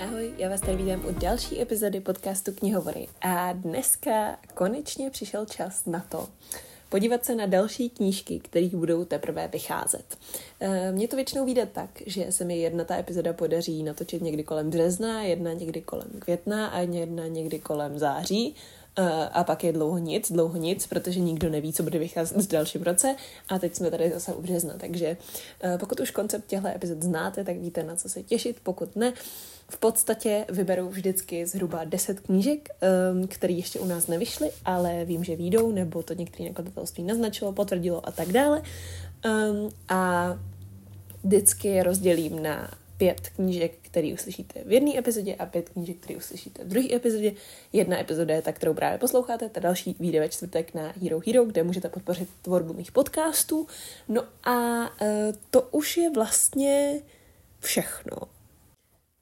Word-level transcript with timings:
Ahoj, 0.00 0.34
já 0.38 0.48
vás 0.48 0.60
tady 0.60 0.76
vítám 0.76 1.04
u 1.06 1.12
další 1.12 1.60
epizody 1.62 2.00
podcastu 2.00 2.52
Knihovory 2.52 3.08
a 3.20 3.52
dneska 3.52 4.38
konečně 4.54 5.10
přišel 5.10 5.46
čas 5.46 5.86
na 5.86 6.06
to, 6.08 6.28
podívat 6.88 7.24
se 7.24 7.34
na 7.34 7.46
další 7.46 7.90
knížky, 7.90 8.38
které 8.38 8.68
budou 8.68 9.04
teprve 9.04 9.48
vycházet. 9.48 10.18
Eh, 10.60 10.92
mně 10.92 11.08
to 11.08 11.16
většinou 11.16 11.44
vyjde 11.44 11.66
tak, 11.66 11.90
že 12.06 12.32
se 12.32 12.44
mi 12.44 12.58
jedna 12.58 12.84
ta 12.84 12.96
epizoda 12.96 13.32
podaří 13.32 13.82
natočit 13.82 14.22
někdy 14.22 14.44
kolem 14.44 14.70
března, 14.70 15.22
jedna 15.22 15.52
někdy 15.52 15.80
kolem 15.80 16.08
května 16.18 16.66
a 16.66 16.80
jedna 16.80 17.26
někdy 17.26 17.58
kolem 17.58 17.98
září. 17.98 18.54
Eh, 18.98 19.28
a 19.32 19.44
pak 19.44 19.64
je 19.64 19.72
dlouho 19.72 19.98
nic, 19.98 20.32
dlouho 20.32 20.56
nic, 20.56 20.86
protože 20.86 21.20
nikdo 21.20 21.48
neví, 21.48 21.72
co 21.72 21.82
bude 21.82 21.98
vycházet 21.98 22.36
v 22.36 22.48
dalším 22.48 22.82
roce 22.82 23.16
a 23.48 23.58
teď 23.58 23.74
jsme 23.74 23.90
tady 23.90 24.10
zase 24.10 24.34
u 24.34 24.42
března, 24.42 24.74
takže 24.78 25.16
eh, 25.62 25.78
pokud 25.78 26.00
už 26.00 26.10
koncept 26.10 26.46
těchto 26.46 26.68
epizod 26.68 27.02
znáte, 27.02 27.44
tak 27.44 27.56
víte, 27.56 27.82
na 27.82 27.96
co 27.96 28.08
se 28.08 28.22
těšit, 28.22 28.56
pokud 28.62 28.96
ne, 28.96 29.12
v 29.70 29.76
podstatě 29.76 30.44
vyberu 30.48 30.88
vždycky 30.88 31.46
zhruba 31.46 31.84
10 31.84 32.20
knížek, 32.20 32.68
um, 33.12 33.28
které 33.28 33.52
ještě 33.52 33.80
u 33.80 33.86
nás 33.86 34.06
nevyšly, 34.06 34.50
ale 34.64 35.04
vím, 35.04 35.24
že 35.24 35.36
výjdou, 35.36 35.72
nebo 35.72 36.02
to 36.02 36.14
některé 36.14 36.48
nakladatelství 36.48 37.04
naznačilo, 37.04 37.52
potvrdilo 37.52 38.08
a 38.08 38.12
tak 38.12 38.28
dále. 38.28 38.62
Um, 39.24 39.70
a 39.88 40.34
vždycky 41.24 41.68
je 41.68 41.82
rozdělím 41.82 42.42
na 42.42 42.70
pět 42.98 43.28
knížek, 43.36 43.72
které 43.82 44.12
uslyšíte 44.14 44.60
v 44.66 44.72
jedné 44.72 44.98
epizodě 44.98 45.34
a 45.34 45.46
pět 45.46 45.68
knížek, 45.68 45.96
které 45.96 46.16
uslyšíte 46.16 46.64
v 46.64 46.68
druhé 46.68 46.88
epizodě. 46.92 47.32
Jedna 47.72 48.00
epizoda 48.00 48.34
je 48.34 48.42
ta, 48.42 48.52
kterou 48.52 48.74
právě 48.74 48.98
posloucháte, 48.98 49.48
ta 49.48 49.60
další 49.60 49.96
vyjde 50.00 50.20
ve 50.20 50.28
čtvrtek 50.28 50.74
na 50.74 50.92
Hero 51.02 51.20
Hero, 51.26 51.44
kde 51.44 51.62
můžete 51.62 51.88
podpořit 51.88 52.28
tvorbu 52.42 52.72
mých 52.72 52.92
podcastů. 52.92 53.66
No 54.08 54.22
a 54.44 54.80
uh, 54.80 55.06
to 55.50 55.62
už 55.62 55.96
je 55.96 56.10
vlastně 56.10 57.00
všechno. 57.60 58.37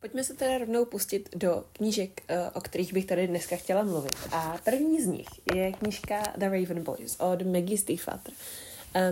Pojďme 0.06 0.24
se 0.24 0.34
teda 0.34 0.58
rovnou 0.58 0.84
pustit 0.84 1.28
do 1.36 1.64
knížek, 1.72 2.22
eh, 2.28 2.50
o 2.54 2.60
kterých 2.60 2.92
bych 2.92 3.06
tady 3.06 3.26
dneska 3.26 3.56
chtěla 3.56 3.82
mluvit. 3.82 4.12
A 4.32 4.58
první 4.64 5.02
z 5.02 5.06
nich 5.06 5.28
je 5.54 5.72
knížka 5.72 6.22
The 6.36 6.44
Raven 6.44 6.82
Boys 6.82 7.16
od 7.20 7.42
Maggie 7.42 7.78
Stiefvater. 7.78 8.34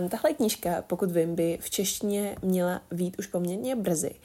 Um, 0.01 0.09
tahle 0.09 0.33
knížka, 0.33 0.83
pokud 0.87 1.11
vím, 1.11 1.35
by 1.35 1.57
v 1.61 1.69
češtině 1.69 2.35
měla 2.41 2.81
být 2.91 3.19
už 3.19 3.27
poměrně 3.27 3.75
brzy. 3.75 4.15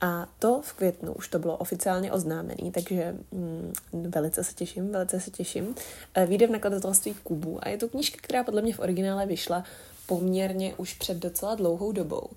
A 0.00 0.28
to 0.38 0.62
v 0.62 0.72
květnu 0.72 1.12
už 1.12 1.28
to 1.28 1.38
bylo 1.38 1.56
oficiálně 1.56 2.12
oznámené, 2.12 2.70
takže 2.74 3.14
mm, 3.32 3.72
velice 3.92 4.44
se 4.44 4.54
těším, 4.54 4.92
velice 4.92 5.20
se 5.20 5.30
těším. 5.30 5.74
E, 6.14 6.26
vyjde 6.26 6.46
v 6.46 6.50
nakladatelství 6.50 7.14
Kubu 7.22 7.58
a 7.62 7.68
je 7.68 7.76
to 7.76 7.88
knížka, 7.88 8.18
která 8.22 8.44
podle 8.44 8.62
mě 8.62 8.74
v 8.74 8.80
originále 8.80 9.26
vyšla 9.26 9.64
poměrně 10.06 10.74
už 10.76 10.94
před 10.94 11.16
docela 11.16 11.54
dlouhou 11.54 11.92
dobou. 11.92 12.30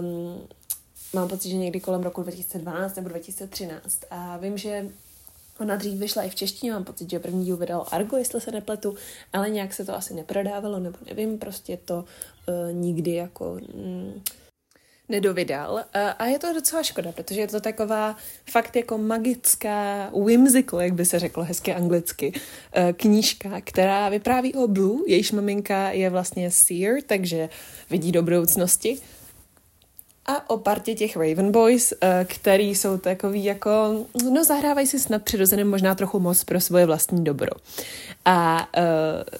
Um, 0.00 0.48
mám 1.12 1.28
pocit, 1.28 1.50
že 1.50 1.56
někdy 1.56 1.80
kolem 1.80 2.02
roku 2.02 2.22
2012 2.22 2.96
nebo 2.96 3.08
2013. 3.08 4.00
A 4.10 4.36
vím, 4.36 4.58
že 4.58 4.90
Ona 5.60 5.76
dřív 5.76 6.00
vyšla 6.00 6.22
i 6.22 6.30
v 6.30 6.34
češtině, 6.34 6.72
mám 6.72 6.84
pocit, 6.84 7.10
že 7.10 7.18
první 7.18 7.44
díl 7.44 7.56
vydalo 7.56 7.94
Argo, 7.94 8.16
jestli 8.16 8.40
se 8.40 8.50
nepletu, 8.50 8.94
ale 9.32 9.50
nějak 9.50 9.74
se 9.74 9.84
to 9.84 9.94
asi 9.94 10.14
neprodávalo, 10.14 10.78
nebo 10.78 10.98
nevím, 11.06 11.38
prostě 11.38 11.78
to 11.84 12.04
uh, 12.48 12.72
nikdy 12.72 13.14
jako 13.14 13.58
mm, 13.74 14.22
nedovydal. 15.08 15.72
Uh, 15.74 15.80
a 16.18 16.26
je 16.26 16.38
to 16.38 16.52
docela 16.52 16.82
škoda, 16.82 17.12
protože 17.12 17.40
je 17.40 17.48
to 17.48 17.60
taková 17.60 18.16
fakt 18.50 18.76
jako 18.76 18.98
magická 18.98 20.10
whimsical, 20.24 20.80
jak 20.80 20.94
by 20.94 21.04
se 21.04 21.18
řeklo 21.18 21.44
hezky 21.44 21.74
anglicky, 21.74 22.32
uh, 22.32 22.92
knížka, 22.92 23.60
která 23.64 24.08
vypráví 24.08 24.54
o 24.54 24.68
Blue, 24.68 25.02
jejíž 25.06 25.32
maminka 25.32 25.90
je 25.90 26.10
vlastně 26.10 26.50
seer, 26.50 27.02
takže 27.06 27.48
vidí 27.90 28.12
do 28.12 28.22
budoucnosti 28.22 28.98
a 30.26 30.50
o 30.50 30.56
partě 30.56 30.94
těch 30.94 31.16
Raven 31.16 31.52
Boys, 31.52 31.92
eh, 32.00 32.26
který 32.28 32.74
jsou 32.74 32.98
takový 32.98 33.44
jako, 33.44 33.70
no 34.32 34.44
zahrávají 34.44 34.86
si 34.86 34.98
snad 34.98 35.22
přirozeným 35.22 35.70
možná 35.70 35.94
trochu 35.94 36.20
moc 36.20 36.44
pro 36.44 36.60
svoje 36.60 36.86
vlastní 36.86 37.24
dobro. 37.24 37.50
A 38.24 38.68
uh, 38.76 38.84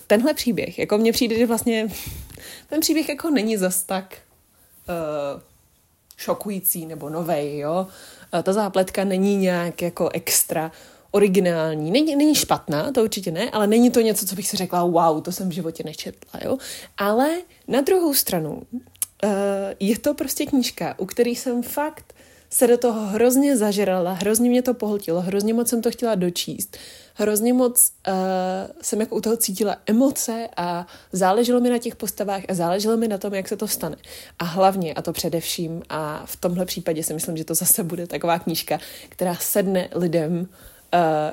tenhle 0.07 0.35
příběh, 0.35 0.79
jako 0.79 0.99
mně 0.99 1.13
přijde, 1.13 1.39
že 1.39 1.47
vlastně 1.47 1.89
ten 2.69 2.81
příběh 2.81 3.09
jako 3.09 3.31
není 3.31 3.57
zas 3.57 3.83
tak 3.83 4.17
uh, 4.89 5.41
šokující 6.17 6.87
nebo 6.87 7.11
novej, 7.11 7.59
jo. 7.59 7.87
Uh, 8.35 8.43
ta 8.43 8.53
zápletka 8.53 9.05
není 9.05 9.37
nějak 9.37 9.83
jako 9.83 10.09
extra 10.13 10.73
originální. 11.11 11.91
Není, 11.91 12.17
není 12.17 12.35
špatná, 12.35 12.93
to 12.93 13.03
určitě 13.03 13.31
ne, 13.31 13.51
ale 13.51 13.67
není 13.67 13.91
to 13.91 14.01
něco, 14.01 14.27
co 14.27 14.35
bych 14.35 14.49
si 14.49 14.57
řekla, 14.57 14.85
wow, 14.85 15.23
to 15.23 15.33
jsem 15.33 15.49
v 15.49 15.53
životě 15.53 15.83
nečetla, 15.85 16.41
jo. 16.45 16.59
Ale 16.99 17.29
na 17.69 17.81
druhou 17.81 18.15
stranu, 18.15 18.63
je 19.81 19.99
to 19.99 20.15
prostě 20.15 20.47
knížka, 20.47 20.95
u 20.99 21.07
které 21.07 21.31
jsem 21.31 21.63
fakt 21.63 22.15
se 22.51 22.67
do 22.67 22.79
toho 22.79 23.07
hrozně 23.07 23.57
zažrala, 23.57 24.13
hrozně 24.13 24.51
mě 24.51 24.63
to 24.63 24.75
pohltilo, 24.75 25.21
hrozně 25.21 25.55
moc 25.55 25.69
jsem 25.69 25.83
to 25.83 25.91
chtěla 25.91 26.15
dočíst, 26.15 26.77
hrozně 27.15 27.53
moc 27.53 27.93
uh, 28.09 28.15
jsem 28.83 29.01
jako 29.01 29.17
u 29.17 29.21
toho 29.21 29.37
cítila 29.37 29.77
emoce 29.87 30.49
a 30.57 30.87
záleželo 31.13 31.61
mi 31.61 31.71
na 31.71 31.79
těch 31.79 31.97
postavách 31.97 32.43
a 32.49 32.55
záleželo 32.55 32.97
mi 32.97 33.09
na 33.09 33.19
tom, 33.19 33.35
jak 33.35 33.49
se 33.49 33.57
to 33.57 33.69
stane. 33.69 33.97
A 34.39 34.45
hlavně, 34.45 34.95
a 34.95 35.03
to 35.03 35.13
především, 35.13 35.83
a 35.89 36.23
v 36.27 36.37
tomhle 36.37 36.67
případě 36.67 37.03
si 37.03 37.15
myslím, 37.15 37.37
že 37.37 37.45
to 37.45 37.55
zase 37.55 37.85
bude 37.85 38.07
taková 38.07 38.39
knížka, 38.39 38.79
která 39.09 39.35
sedne 39.35 39.89
lidem, 39.95 40.39
uh, 40.39 40.49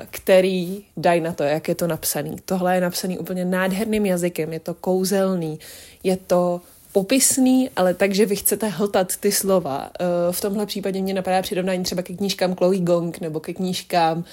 který 0.10 0.86
dají 0.98 1.22
na 1.22 1.34
to, 1.34 1.44
jak 1.44 1.68
je 1.68 1.76
to 1.76 1.88
napsaný. 1.88 2.36
Tohle 2.46 2.76
je 2.76 2.82
napsaný 2.82 3.20
úplně 3.20 3.46
nádherným 3.46 4.06
jazykem, 4.06 4.54
je 4.54 4.60
to 4.60 4.74
kouzelný, 4.74 5.60
je 6.04 6.18
to 6.18 6.62
popisný, 6.94 7.70
ale 7.76 7.94
takže 7.94 8.26
vy 8.26 8.36
chcete 8.36 8.68
hltat 8.68 9.18
ty 9.18 9.32
slova. 9.32 9.92
Eh, 10.00 10.06
v 10.32 10.42
tomhle 10.42 10.66
případě 10.66 11.02
mě 11.02 11.14
napadá 11.14 11.42
přirovnání 11.42 11.84
třeba 11.84 12.02
ke 12.02 12.14
knížkám 12.14 12.56
Chloe 12.56 12.80
Gong 12.80 13.20
nebo 13.20 13.40
ke 13.40 13.54
knížkám 13.54 14.18
uh, 14.18 14.26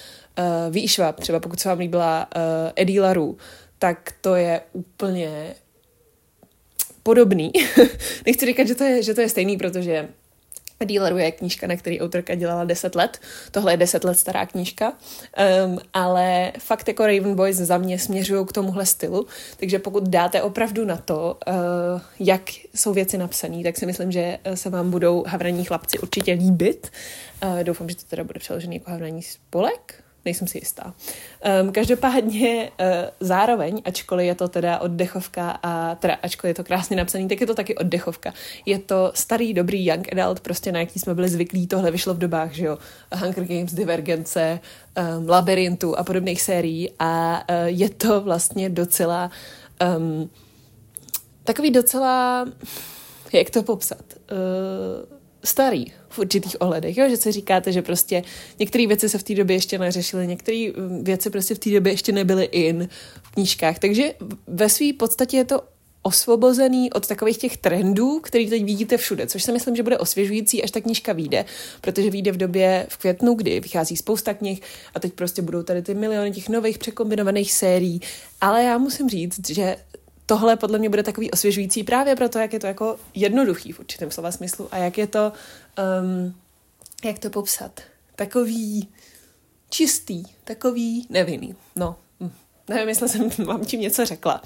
Výšvab, 0.70 1.20
třeba 1.20 1.40
pokud 1.40 1.60
se 1.60 1.68
vám 1.68 1.78
líbila 1.78 2.28
uh, 2.36 2.42
Eddie 2.76 3.02
Laru, 3.02 3.38
tak 3.78 4.12
to 4.20 4.34
je 4.34 4.60
úplně 4.72 5.54
podobný. 7.02 7.52
Nechci 8.26 8.46
říkat, 8.46 8.66
že 8.66 8.74
to 8.74 8.84
je, 8.84 9.02
že 9.02 9.14
to 9.14 9.20
je 9.20 9.28
stejný, 9.28 9.56
protože 9.56 10.08
Dealeru 10.86 11.18
je 11.18 11.32
knížka, 11.32 11.66
na 11.66 11.76
který 11.76 12.00
autorka 12.00 12.34
dělala 12.34 12.64
10 12.64 12.94
let. 12.94 13.18
Tohle 13.50 13.72
je 13.72 13.76
10 13.76 14.04
let 14.04 14.18
stará 14.18 14.46
knížka. 14.46 14.92
Um, 15.66 15.78
ale 15.94 16.52
fakt 16.58 16.88
jako 16.88 17.06
Raven 17.06 17.34
Boys 17.34 17.56
za 17.56 17.78
mě 17.78 17.98
směřují 17.98 18.46
k 18.46 18.52
tomuhle 18.52 18.86
stylu. 18.86 19.26
Takže 19.56 19.78
pokud 19.78 20.08
dáte 20.08 20.42
opravdu 20.42 20.84
na 20.84 20.96
to, 20.96 21.38
uh, 21.48 21.54
jak 22.18 22.42
jsou 22.74 22.92
věci 22.92 23.18
napsané, 23.18 23.62
tak 23.62 23.76
si 23.76 23.86
myslím, 23.86 24.12
že 24.12 24.38
se 24.54 24.70
vám 24.70 24.90
budou 24.90 25.24
havraní 25.26 25.64
chlapci 25.64 25.98
určitě 25.98 26.32
líbit. 26.32 26.90
Uh, 27.44 27.64
doufám, 27.64 27.88
že 27.88 27.96
to 27.96 28.02
teda 28.08 28.24
bude 28.24 28.40
přeložený 28.40 28.76
jako 28.76 28.90
havraní 28.90 29.22
spolek 29.22 30.04
nejsem 30.24 30.48
si 30.48 30.58
jistá. 30.58 30.94
Um, 31.62 31.72
každopádně 31.72 32.70
uh, 32.70 32.86
zároveň, 33.20 33.82
ačkoliv 33.84 34.26
je 34.26 34.34
to 34.34 34.48
teda 34.48 34.78
oddechovka 34.78 35.58
a 35.62 35.94
teda 35.94 36.16
ačkoliv 36.22 36.50
je 36.50 36.54
to 36.54 36.64
krásně 36.64 36.96
napsaný, 36.96 37.28
tak 37.28 37.40
je 37.40 37.46
to 37.46 37.54
taky 37.54 37.74
oddechovka. 37.74 38.32
Je 38.66 38.78
to 38.78 39.12
starý, 39.14 39.54
dobrý 39.54 39.86
young 39.86 40.12
adult, 40.12 40.40
prostě 40.40 40.72
na 40.72 40.80
jaký 40.80 40.98
jsme 40.98 41.14
byli 41.14 41.28
zvyklí, 41.28 41.66
tohle 41.66 41.90
vyšlo 41.90 42.14
v 42.14 42.18
dobách, 42.18 42.52
že 42.52 42.64
jo, 42.64 42.78
Hunger 43.14 43.44
Games, 43.44 43.74
Divergence, 43.74 44.60
um, 45.18 45.28
Labyrintu 45.28 45.98
a 45.98 46.04
podobných 46.04 46.42
sérií 46.42 46.90
a 46.98 47.42
uh, 47.50 47.66
je 47.66 47.90
to 47.90 48.20
vlastně 48.20 48.70
docela 48.70 49.30
um, 49.96 50.30
takový 51.44 51.70
docela, 51.70 52.46
jak 53.32 53.50
to 53.50 53.62
popsat, 53.62 54.04
uh, 54.32 55.19
starý 55.44 55.84
v 56.08 56.18
určitých 56.18 56.60
ohledech, 56.60 56.96
jo? 56.96 57.08
že 57.08 57.16
si 57.16 57.32
říkáte, 57.32 57.72
že 57.72 57.82
prostě 57.82 58.22
některé 58.58 58.86
věci 58.86 59.08
se 59.08 59.18
v 59.18 59.22
té 59.22 59.34
době 59.34 59.56
ještě 59.56 59.78
neřešily, 59.78 60.26
některé 60.26 60.70
mm, 60.76 61.04
věci 61.04 61.30
prostě 61.30 61.54
v 61.54 61.58
té 61.58 61.70
době 61.70 61.92
ještě 61.92 62.12
nebyly 62.12 62.44
in 62.44 62.88
v 63.22 63.30
knížkách, 63.30 63.78
takže 63.78 64.14
ve 64.46 64.68
své 64.68 64.92
podstatě 64.92 65.36
je 65.36 65.44
to 65.44 65.62
osvobozený 66.02 66.92
od 66.92 67.06
takových 67.06 67.38
těch 67.38 67.56
trendů, 67.56 68.20
který 68.20 68.50
teď 68.50 68.64
vidíte 68.64 68.96
všude, 68.96 69.26
což 69.26 69.42
si 69.42 69.52
myslím, 69.52 69.76
že 69.76 69.82
bude 69.82 69.98
osvěžující, 69.98 70.62
až 70.62 70.70
ta 70.70 70.80
knížka 70.80 71.12
vyjde, 71.12 71.44
protože 71.80 72.10
vyjde 72.10 72.32
v 72.32 72.36
době 72.36 72.86
v 72.88 72.96
květnu, 72.96 73.34
kdy 73.34 73.60
vychází 73.60 73.96
spousta 73.96 74.34
knih 74.34 74.60
a 74.94 75.00
teď 75.00 75.12
prostě 75.12 75.42
budou 75.42 75.62
tady 75.62 75.82
ty 75.82 75.94
miliony 75.94 76.32
těch 76.32 76.48
nových 76.48 76.78
překombinovaných 76.78 77.52
sérií, 77.52 78.00
ale 78.40 78.62
já 78.62 78.78
musím 78.78 79.08
říct, 79.08 79.50
že 79.50 79.76
tohle 80.30 80.56
podle 80.56 80.78
mě 80.78 80.88
bude 80.88 81.02
takový 81.02 81.30
osvěžující 81.30 81.84
právě 81.84 82.16
proto, 82.16 82.38
jak 82.38 82.52
je 82.52 82.60
to 82.60 82.66
jako 82.66 82.96
jednoduchý 83.14 83.72
v 83.72 83.80
určitém 83.80 84.10
slova 84.10 84.32
smyslu 84.32 84.68
a 84.70 84.76
jak 84.76 84.98
je 84.98 85.06
to, 85.06 85.32
um, 86.02 86.34
jak 87.04 87.18
to 87.18 87.30
popsat, 87.30 87.80
takový 88.16 88.88
čistý, 89.70 90.22
takový 90.44 91.06
nevinný. 91.10 91.54
No, 91.76 91.96
hm, 92.20 92.32
nevím, 92.68 92.88
jestli 92.88 93.08
jsem 93.08 93.30
vám 93.46 93.64
tím 93.64 93.80
něco 93.80 94.06
řekla, 94.06 94.42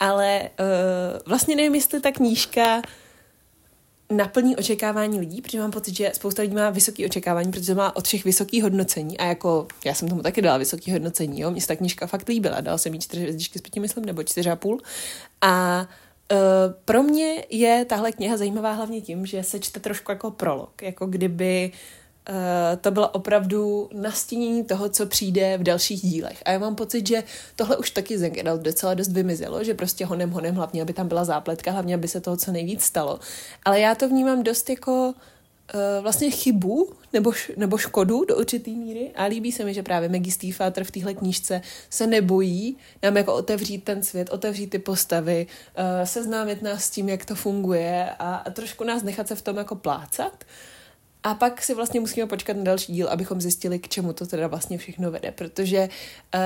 ale 0.00 0.40
uh, 0.42 1.18
vlastně 1.26 1.56
nevím, 1.56 1.74
jestli 1.74 2.00
ta 2.00 2.12
knížka 2.12 2.82
naplní 4.10 4.56
očekávání 4.56 5.20
lidí, 5.20 5.42
protože 5.42 5.58
mám 5.58 5.70
pocit, 5.70 5.96
že 5.96 6.12
spousta 6.14 6.42
lidí 6.42 6.54
má 6.54 6.70
vysoké 6.70 7.06
očekávání, 7.06 7.50
protože 7.50 7.74
má 7.74 7.96
od 7.96 8.06
všech 8.06 8.24
vysoký 8.24 8.60
hodnocení. 8.60 9.18
A 9.18 9.24
jako 9.24 9.66
já 9.84 9.94
jsem 9.94 10.08
tomu 10.08 10.22
taky 10.22 10.42
dala 10.42 10.58
vysoké 10.58 10.92
hodnocení, 10.92 11.40
jo, 11.40 11.50
mně 11.50 11.60
se 11.60 11.66
ta 11.68 11.76
knížka 11.76 12.06
fakt 12.06 12.28
líbila, 12.28 12.60
dala 12.60 12.78
jsem 12.78 12.94
jí 12.94 13.00
čtyři 13.00 13.22
hvězdičky 13.22 13.58
z 13.58 13.62
pěti, 13.62 13.80
myslím, 13.80 14.04
nebo 14.04 14.22
čtyři 14.22 14.50
a 14.50 14.56
půl. 14.56 14.80
A 15.40 15.86
Uh, 16.32 16.38
pro 16.84 17.02
mě 17.02 17.44
je 17.50 17.84
tahle 17.84 18.12
kniha 18.12 18.36
zajímavá 18.36 18.72
hlavně 18.72 19.00
tím, 19.00 19.26
že 19.26 19.42
se 19.42 19.60
čte 19.60 19.80
trošku 19.80 20.12
jako 20.12 20.30
prolog, 20.30 20.82
jako 20.82 21.06
kdyby 21.06 21.72
to 22.80 22.90
bylo 22.90 23.08
opravdu 23.08 23.88
nastínění 23.92 24.64
toho, 24.64 24.88
co 24.88 25.06
přijde 25.06 25.58
v 25.58 25.62
dalších 25.62 26.00
dílech. 26.00 26.42
A 26.44 26.50
já 26.50 26.58
mám 26.58 26.74
pocit, 26.74 27.06
že 27.06 27.22
tohle 27.56 27.76
už 27.76 27.90
taky 27.90 28.18
z 28.18 28.30
docela 28.56 28.94
dost 28.94 29.12
vymizelo, 29.12 29.64
že 29.64 29.74
prostě 29.74 30.06
honem 30.06 30.30
honem, 30.30 30.54
hlavně, 30.54 30.82
aby 30.82 30.92
tam 30.92 31.08
byla 31.08 31.24
zápletka, 31.24 31.70
hlavně, 31.70 31.94
aby 31.94 32.08
se 32.08 32.20
toho 32.20 32.36
co 32.36 32.52
nejvíc 32.52 32.82
stalo. 32.82 33.20
Ale 33.64 33.80
já 33.80 33.94
to 33.94 34.08
vnímám 34.08 34.42
dost 34.42 34.70
jako 34.70 35.14
uh, 35.74 36.02
vlastně 36.02 36.30
chybu 36.30 36.92
nebo, 37.12 37.32
nebo 37.56 37.78
škodu 37.78 38.24
do 38.24 38.36
určitý 38.36 38.76
míry 38.76 39.10
a 39.16 39.24
líbí 39.24 39.52
se 39.52 39.64
mi, 39.64 39.74
že 39.74 39.82
právě 39.82 40.08
Maggie 40.08 40.32
Stiefvater 40.32 40.84
v 40.84 40.90
téhle 40.90 41.14
knížce 41.14 41.60
se 41.90 42.06
nebojí 42.06 42.76
nám 43.02 43.16
jako 43.16 43.34
otevřít 43.34 43.84
ten 43.84 44.02
svět, 44.02 44.30
otevřít 44.30 44.70
ty 44.70 44.78
postavy, 44.78 45.46
uh, 45.78 45.84
seznámit 46.04 46.62
nás 46.62 46.84
s 46.84 46.90
tím, 46.90 47.08
jak 47.08 47.24
to 47.24 47.34
funguje 47.34 48.10
a, 48.18 48.34
a 48.34 48.50
trošku 48.50 48.84
nás 48.84 49.02
nechat 49.02 49.28
se 49.28 49.34
v 49.34 49.42
tom 49.42 49.56
jako 49.56 49.74
plácat. 49.74 50.44
A 51.26 51.34
pak 51.34 51.62
si 51.62 51.74
vlastně 51.74 52.00
musíme 52.00 52.26
počkat 52.26 52.56
na 52.56 52.62
další 52.62 52.92
díl, 52.92 53.08
abychom 53.08 53.40
zjistili, 53.40 53.78
k 53.78 53.88
čemu 53.88 54.12
to 54.12 54.26
teda 54.26 54.46
vlastně 54.46 54.78
všechno 54.78 55.10
vede, 55.10 55.32
protože 55.32 55.88
uh, 56.34 56.40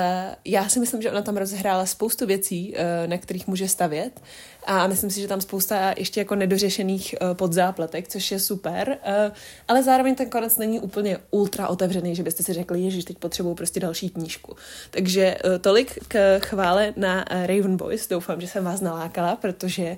já 0.45 0.69
si 0.69 0.81
myslím, 0.81 1.03
že 1.03 1.11
ona 1.11 1.23
tam 1.23 1.37
rozehrála 1.37 1.87
spoustu 1.87 2.27
věcí, 2.27 2.73
uh, 2.73 3.11
na 3.11 3.19
kterých 3.19 3.47
může 3.47 3.69
stavět 3.69 4.21
a 4.67 4.87
myslím 4.87 5.11
si, 5.11 5.21
že 5.21 5.29
tam 5.29 5.41
spousta 5.41 5.95
ještě 5.97 6.21
jako 6.21 6.35
nedořešených 6.35 7.15
uh, 7.21 7.35
podzápletek, 7.35 8.09
což 8.09 8.31
je 8.31 8.39
super, 8.39 8.89
uh, 8.89 9.35
ale 9.69 9.83
zároveň 9.83 10.15
ten 10.15 10.31
konec 10.31 10.59
není 10.59 10.81
úplně 10.81 11.19
ultra 11.31 11.69
otevřený, 11.69 12.17
že 12.17 12.23
byste 12.23 12.43
si 12.43 12.53
řekli, 12.53 12.91
že 12.91 13.05
teď 13.05 13.19
potřebuju 13.19 13.55
prostě 13.55 13.81
další 13.81 14.11
knížku. 14.11 14.57
Takže 14.91 15.37
uh, 15.45 15.59
tolik 15.59 15.99
k 16.09 16.39
chvále 16.39 16.95
na 16.97 17.25
uh, 17.31 17.47
Raven 17.47 17.77
Boys, 17.77 18.09
doufám, 18.09 18.41
že 18.41 18.47
jsem 18.47 18.65
vás 18.65 18.81
nalákala, 18.81 19.37
protože, 19.37 19.97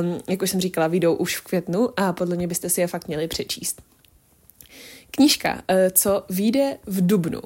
um, 0.00 0.20
jak 0.28 0.42
už 0.42 0.50
jsem 0.50 0.60
říkala, 0.60 0.86
vyjdou 0.86 1.14
už 1.14 1.36
v 1.36 1.42
květnu 1.44 1.88
a 1.96 2.12
podle 2.12 2.36
mě 2.36 2.46
byste 2.46 2.68
si 2.70 2.80
je 2.80 2.86
fakt 2.86 3.08
měli 3.08 3.28
přečíst. 3.28 3.91
Knížka, 5.14 5.62
eh, 5.68 5.90
co 5.90 6.24
vyjde 6.30 6.78
v 6.86 7.06
Dubnu, 7.06 7.40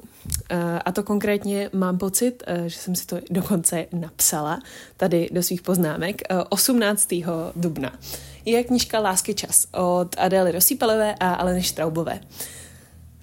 eh, 0.49 0.79
a 0.85 0.91
to 0.91 1.03
konkrétně 1.03 1.69
mám 1.73 1.97
pocit, 1.97 2.43
eh, 2.47 2.69
že 2.69 2.77
jsem 2.77 2.95
si 2.95 3.07
to 3.07 3.17
dokonce 3.29 3.85
napsala 3.93 4.59
tady 4.97 5.29
do 5.31 5.43
svých 5.43 5.61
poznámek, 5.61 6.21
18. 6.49 7.51
dubna, 7.55 7.99
je 8.45 8.63
knížka 8.63 8.99
Lásky 8.99 9.33
čas 9.33 9.67
od 9.71 10.15
Adély 10.17 10.51
Rosípalové 10.51 11.15
a 11.19 11.33
Aleny 11.33 11.63
Štraubové. 11.63 12.19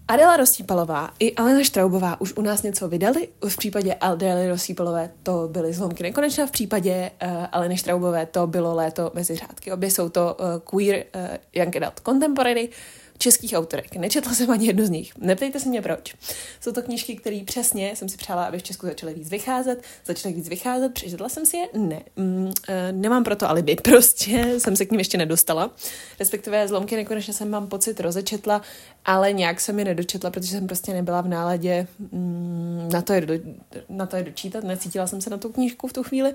Adela 0.09 0.37
Rosípalová 0.37 1.11
i 1.19 1.35
Alena 1.35 1.65
Štraubová 1.65 2.21
už 2.21 2.33
u 2.37 2.43
nás 2.43 2.63
něco 2.63 2.89
vydali. 2.89 3.29
V 3.49 3.57
případě 3.57 3.95
Adély 3.95 4.49
Rosípalové 4.49 5.11
to 5.23 5.49
byly 5.53 5.73
zlomky 5.73 6.03
nekonečná, 6.03 6.47
v 6.47 6.51
případě 6.51 7.11
uh, 7.23 7.47
Aleny 7.53 7.77
Štraubové 7.77 8.27
to 8.27 8.47
bylo 8.47 8.75
léto 8.75 9.11
mezi 9.15 9.37
řádky. 9.37 9.73
Obě 9.73 9.91
jsou 9.91 10.09
to 10.09 10.37
uh, 10.41 10.47
queer 10.59 11.05
uh, 11.15 11.21
young 11.53 11.77
adult 11.77 12.01
contemporary. 12.05 12.69
Uh, 12.69 12.75
českých 13.19 13.53
autorek. 13.53 13.97
Nečetla 13.97 14.35
jsem 14.35 14.51
ani 14.51 14.67
jednu 14.67 14.87
z 14.87 14.91
nich. 14.91 15.13
Neptejte 15.19 15.61
se 15.61 15.69
mě 15.69 15.83
proč. 15.83 16.15
Jsou 16.61 16.73
to 16.73 16.83
knížky, 16.83 17.17
které 17.17 17.41
přesně 17.45 17.97
jsem 17.97 18.09
si 18.09 18.17
přála, 18.17 18.45
aby 18.45 18.59
v 18.59 18.63
Česku 18.63 18.87
začaly 18.87 19.15
víc 19.15 19.29
vycházet. 19.31 19.83
Začaly 20.05 20.35
víc 20.35 20.49
vycházet, 20.49 20.95
přečetla 20.95 21.29
jsem 21.29 21.47
si 21.47 21.57
je? 21.57 21.69
Ne. 21.75 22.03
Mm, 22.17 22.53
e, 22.69 22.93
nemám 22.93 23.25
proto 23.25 23.51
alibi, 23.51 23.77
prostě 23.83 24.55
jsem 24.59 24.77
se 24.77 24.87
k 24.87 24.91
ním 24.91 25.01
ještě 25.01 25.19
nedostala. 25.19 25.71
Respektive 26.21 26.69
zlomky 26.69 26.97
nekonečně 26.97 27.35
jsem 27.35 27.51
mám 27.51 27.67
pocit 27.67 28.01
rozečetla, 28.01 28.63
ale 29.05 29.33
nějak 29.33 29.61
jsem 29.61 29.79
je 29.79 29.85
nedočetla, 29.85 30.31
protože 30.31 30.51
jsem 30.51 30.67
prostě 30.67 30.93
nebyla 30.93 31.21
v 31.21 31.29
náladě 31.29 31.87
mm, 32.13 32.89
na, 32.93 33.03
to 33.03 33.13
je 33.13 33.21
do, 33.21 33.35
na 33.89 34.07
to 34.07 34.17
je 34.17 34.23
dočítat. 34.23 34.65
Necítila 34.65 35.07
jsem 35.07 35.21
se 35.21 35.31
na 35.31 35.37
tu 35.37 35.53
knížku 35.53 35.89
v 35.89 35.93
tu 35.93 36.03
chvíli. 36.03 36.35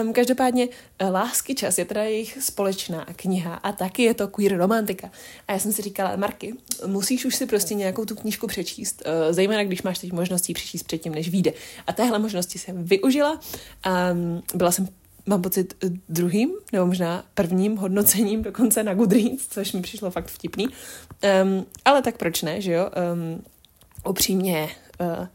Um, 0.00 0.12
každopádně 0.12 0.68
e, 0.98 1.08
Lásky 1.10 1.54
čas 1.54 1.78
je 1.78 1.84
teda 1.84 2.02
jejich 2.02 2.38
společná 2.42 3.06
kniha 3.16 3.54
a 3.54 3.72
taky 3.72 4.02
je 4.02 4.14
to 4.14 4.28
queer 4.28 4.56
romantika. 4.56 5.10
A 5.48 5.52
já 5.52 5.58
jsem 5.58 5.72
si 5.72 5.82
říkala, 5.82 5.98
říkala, 5.98 6.16
Marky, 6.16 6.54
musíš 6.86 7.24
už 7.24 7.36
si 7.36 7.46
prostě 7.46 7.74
nějakou 7.74 8.04
tu 8.04 8.14
knížku 8.14 8.46
přečíst, 8.46 9.02
uh, 9.06 9.32
zejména 9.32 9.64
když 9.64 9.82
máš 9.82 9.98
teď 9.98 10.12
možnost 10.12 10.48
ji 10.48 10.54
přečíst 10.54 10.82
předtím, 10.82 11.14
než 11.14 11.28
vyjde. 11.28 11.52
A 11.86 11.92
téhle 11.92 12.18
možnosti 12.18 12.58
jsem 12.58 12.84
využila. 12.84 13.40
Um, 14.12 14.42
byla 14.54 14.70
jsem 14.70 14.88
mám 15.28 15.42
pocit 15.42 15.84
druhým, 16.08 16.50
nebo 16.72 16.86
možná 16.86 17.24
prvním 17.34 17.76
hodnocením 17.76 18.42
dokonce 18.42 18.82
na 18.82 18.94
Goodreads, 18.94 19.46
což 19.48 19.72
mi 19.72 19.82
přišlo 19.82 20.10
fakt 20.10 20.26
vtipný. 20.26 20.66
Um, 20.66 21.66
ale 21.84 22.02
tak 22.02 22.16
proč 22.16 22.42
ne, 22.42 22.60
že 22.60 22.72
jo? 22.72 22.90
Um, 23.12 23.42
upřímně 24.04 24.68
uh, 25.00 25.26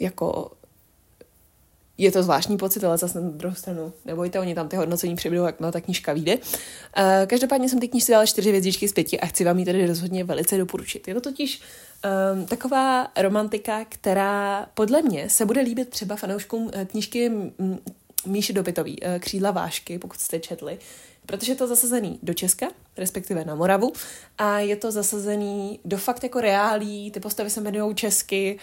jako 0.00 0.50
je 1.98 2.12
to 2.12 2.22
zvláštní 2.22 2.56
pocit, 2.56 2.84
ale 2.84 2.98
zase 2.98 3.20
na 3.20 3.30
druhou 3.30 3.54
stranu 3.54 3.92
nebojte, 4.04 4.40
oni 4.40 4.54
tam 4.54 4.68
ty 4.68 4.76
hodnocení 4.76 5.16
přibydou, 5.16 5.44
jak 5.44 5.56
ta 5.72 5.80
knížka 5.80 6.12
vyjde. 6.12 6.36
Uh, 6.36 6.42
každopádně 7.26 7.68
jsem 7.68 7.80
ty 7.80 7.88
knížce 7.88 8.12
dala 8.12 8.26
čtyři 8.26 8.48
hvězdičky 8.48 8.88
z 8.88 8.92
pěti 8.92 9.20
a 9.20 9.26
chci 9.26 9.44
vám 9.44 9.58
ji 9.58 9.64
tedy 9.64 9.86
rozhodně 9.86 10.24
velice 10.24 10.58
doporučit. 10.58 11.08
Je 11.08 11.14
to 11.14 11.20
totiž 11.20 11.62
um, 12.34 12.46
taková 12.46 13.08
romantika, 13.20 13.84
která 13.88 14.66
podle 14.74 15.02
mě 15.02 15.30
se 15.30 15.46
bude 15.46 15.60
líbit 15.60 15.88
třeba 15.88 16.16
fanouškům 16.16 16.70
eh, 16.72 16.84
knížky 16.84 17.30
Míši 18.26 18.52
Dopitový, 18.52 19.00
uh, 19.00 19.18
Křídla 19.18 19.50
vášky, 19.50 19.98
pokud 19.98 20.20
jste 20.20 20.40
četli, 20.40 20.78
protože 21.26 21.52
je 21.52 21.56
to 21.56 21.66
zasazený 21.66 22.18
do 22.22 22.34
Česka, 22.34 22.66
respektive 22.96 23.44
na 23.44 23.54
Moravu, 23.54 23.92
a 24.38 24.58
je 24.58 24.76
to 24.76 24.92
zasazený 24.92 25.80
do 25.84 25.96
fakt 25.96 26.22
jako 26.22 26.40
reálí, 26.40 27.10
ty 27.10 27.20
postavy 27.20 27.50
se 27.50 27.60
jmenují 27.60 27.94
česky, 27.94 28.58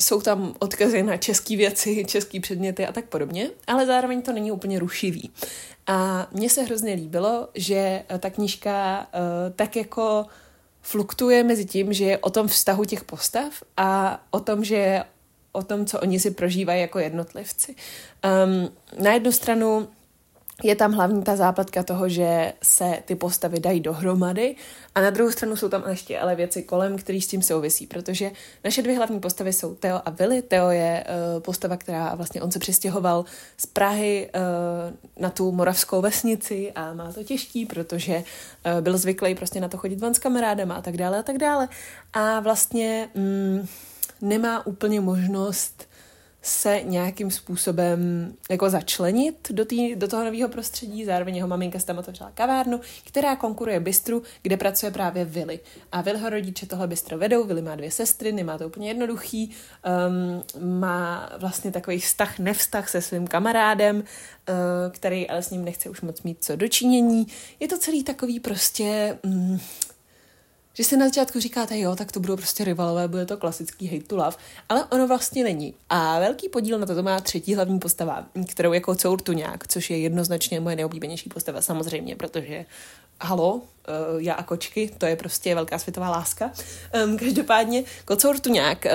jsou 0.00 0.20
tam 0.20 0.54
odkazy 0.58 1.02
na 1.02 1.16
české 1.16 1.56
věci, 1.56 2.04
české 2.04 2.40
předměty 2.40 2.86
a 2.86 2.92
tak 2.92 3.04
podobně, 3.04 3.50
ale 3.66 3.86
zároveň 3.86 4.22
to 4.22 4.32
není 4.32 4.52
úplně 4.52 4.78
rušivý. 4.78 5.30
A 5.86 6.28
mně 6.32 6.50
se 6.50 6.62
hrozně 6.62 6.94
líbilo, 6.94 7.48
že 7.54 8.04
ta 8.18 8.30
knížka 8.30 9.06
uh, 9.14 9.54
tak 9.56 9.76
jako 9.76 10.26
fluktuje 10.80 11.44
mezi 11.44 11.64
tím, 11.64 11.92
že 11.92 12.04
je 12.04 12.18
o 12.18 12.30
tom 12.30 12.48
vztahu 12.48 12.84
těch 12.84 13.04
postav 13.04 13.62
a 13.76 14.20
o 14.30 14.40
tom, 14.40 14.64
že 14.64 14.74
je 14.74 15.04
o 15.52 15.62
tom, 15.62 15.86
co 15.86 16.00
oni 16.00 16.20
si 16.20 16.30
prožívají 16.30 16.80
jako 16.80 16.98
jednotlivci. 16.98 17.74
Um, 18.44 18.68
na 19.04 19.12
jednu 19.12 19.32
stranu 19.32 19.88
je 20.62 20.76
tam 20.76 20.92
hlavní 20.92 21.22
ta 21.22 21.36
zápletka 21.36 21.82
toho, 21.82 22.08
že 22.08 22.52
se 22.62 22.98
ty 23.04 23.14
postavy 23.14 23.60
dají 23.60 23.80
dohromady 23.80 24.56
a 24.94 25.00
na 25.00 25.10
druhou 25.10 25.30
stranu 25.30 25.56
jsou 25.56 25.68
tam 25.68 25.84
ještě 25.88 26.18
ale 26.18 26.34
věci 26.34 26.62
kolem, 26.62 26.98
které 26.98 27.20
s 27.20 27.26
tím 27.26 27.42
souvisí, 27.42 27.86
protože 27.86 28.30
naše 28.64 28.82
dvě 28.82 28.96
hlavní 28.96 29.20
postavy 29.20 29.52
jsou 29.52 29.74
Teo 29.74 30.00
a 30.04 30.10
Willy. 30.10 30.42
Teo 30.42 30.70
je 30.70 31.04
uh, 31.34 31.42
postava, 31.42 31.76
která 31.76 32.14
vlastně 32.14 32.42
on 32.42 32.50
se 32.50 32.58
přistěhoval 32.58 33.24
z 33.56 33.66
Prahy 33.66 34.30
uh, 34.34 35.22
na 35.22 35.30
tu 35.30 35.52
moravskou 35.52 36.00
vesnici 36.00 36.72
a 36.74 36.94
má 36.94 37.12
to 37.12 37.24
těžký, 37.24 37.66
protože 37.66 38.16
uh, 38.16 38.80
byl 38.80 38.98
zvyklý 38.98 39.34
prostě 39.34 39.60
na 39.60 39.68
to 39.68 39.76
chodit 39.76 40.00
ven 40.00 40.14
s 40.14 40.18
kamarádem 40.18 40.72
a 40.72 40.82
tak 40.82 40.96
dále 40.96 41.18
a 41.18 41.22
tak 41.22 41.38
dále. 41.38 41.68
A 42.12 42.40
vlastně 42.40 43.08
mm, 43.14 43.66
nemá 44.22 44.66
úplně 44.66 45.00
možnost 45.00 45.88
se 46.42 46.80
nějakým 46.84 47.30
způsobem 47.30 48.32
jako 48.50 48.70
začlenit 48.70 49.48
do, 49.52 49.64
tý, 49.64 49.96
do 49.96 50.08
toho 50.08 50.24
nového 50.24 50.48
prostředí. 50.48 51.04
Zároveň 51.04 51.36
jeho 51.36 51.48
maminka 51.48 51.78
se 51.78 51.86
tam 51.86 51.98
otevřela 51.98 52.30
kavárnu, 52.30 52.80
která 53.06 53.36
konkuruje 53.36 53.80
bistru, 53.80 54.22
kde 54.42 54.56
pracuje 54.56 54.92
právě 54.92 55.24
Vili. 55.24 55.60
A 55.92 56.00
Viliho 56.00 56.30
rodiče 56.30 56.66
tohle 56.66 56.86
bistro 56.86 57.18
vedou. 57.18 57.44
Vili 57.44 57.62
má 57.62 57.74
dvě 57.74 57.90
sestry, 57.90 58.32
nemá 58.32 58.58
to 58.58 58.66
úplně 58.66 58.88
jednoduchý. 58.88 59.50
Um, 60.58 60.72
má 60.78 61.30
vlastně 61.38 61.72
takový 61.72 62.00
vztah, 62.00 62.38
nevztah 62.38 62.88
se 62.88 63.02
svým 63.02 63.26
kamarádem, 63.26 63.96
uh, 63.96 64.04
který 64.90 65.28
ale 65.28 65.42
s 65.42 65.50
ním 65.50 65.64
nechce 65.64 65.90
už 65.90 66.00
moc 66.00 66.22
mít 66.22 66.44
co 66.44 66.56
dočinění. 66.56 67.26
Je 67.60 67.68
to 67.68 67.78
celý 67.78 68.04
takový 68.04 68.40
prostě... 68.40 69.18
Um, 69.22 69.60
že 70.74 70.84
si 70.84 70.96
na 70.96 71.06
začátku 71.06 71.40
říkáte, 71.40 71.78
jo, 71.78 71.96
tak 71.96 72.12
to 72.12 72.20
budou 72.20 72.36
prostě 72.36 72.64
rivalové, 72.64 73.08
bude 73.08 73.26
to 73.26 73.36
klasický 73.36 73.86
hate 73.86 74.06
to 74.06 74.16
love, 74.16 74.36
ale 74.68 74.84
ono 74.84 75.08
vlastně 75.08 75.44
není. 75.44 75.74
A 75.88 76.18
velký 76.18 76.48
podíl 76.48 76.78
na 76.78 76.86
to, 76.86 77.02
má 77.02 77.20
třetí 77.20 77.54
hlavní 77.54 77.78
postava, 77.78 78.26
kterou 78.48 78.72
jako 78.72 78.94
Courtuňák, 78.94 79.68
což 79.68 79.90
je 79.90 79.98
jednoznačně 79.98 80.60
moje 80.60 80.76
neoblíbenější 80.76 81.30
postava, 81.30 81.62
samozřejmě, 81.62 82.16
protože 82.16 82.64
halo, 83.20 83.54
uh, 83.54 83.62
já 84.18 84.34
a 84.34 84.42
kočky, 84.42 84.90
to 84.98 85.06
je 85.06 85.16
prostě 85.16 85.54
velká 85.54 85.78
světová 85.78 86.10
láska. 86.10 86.52
Um, 87.04 87.18
každopádně 87.18 87.84
Kocour 88.04 88.38
Tuňák 88.38 88.86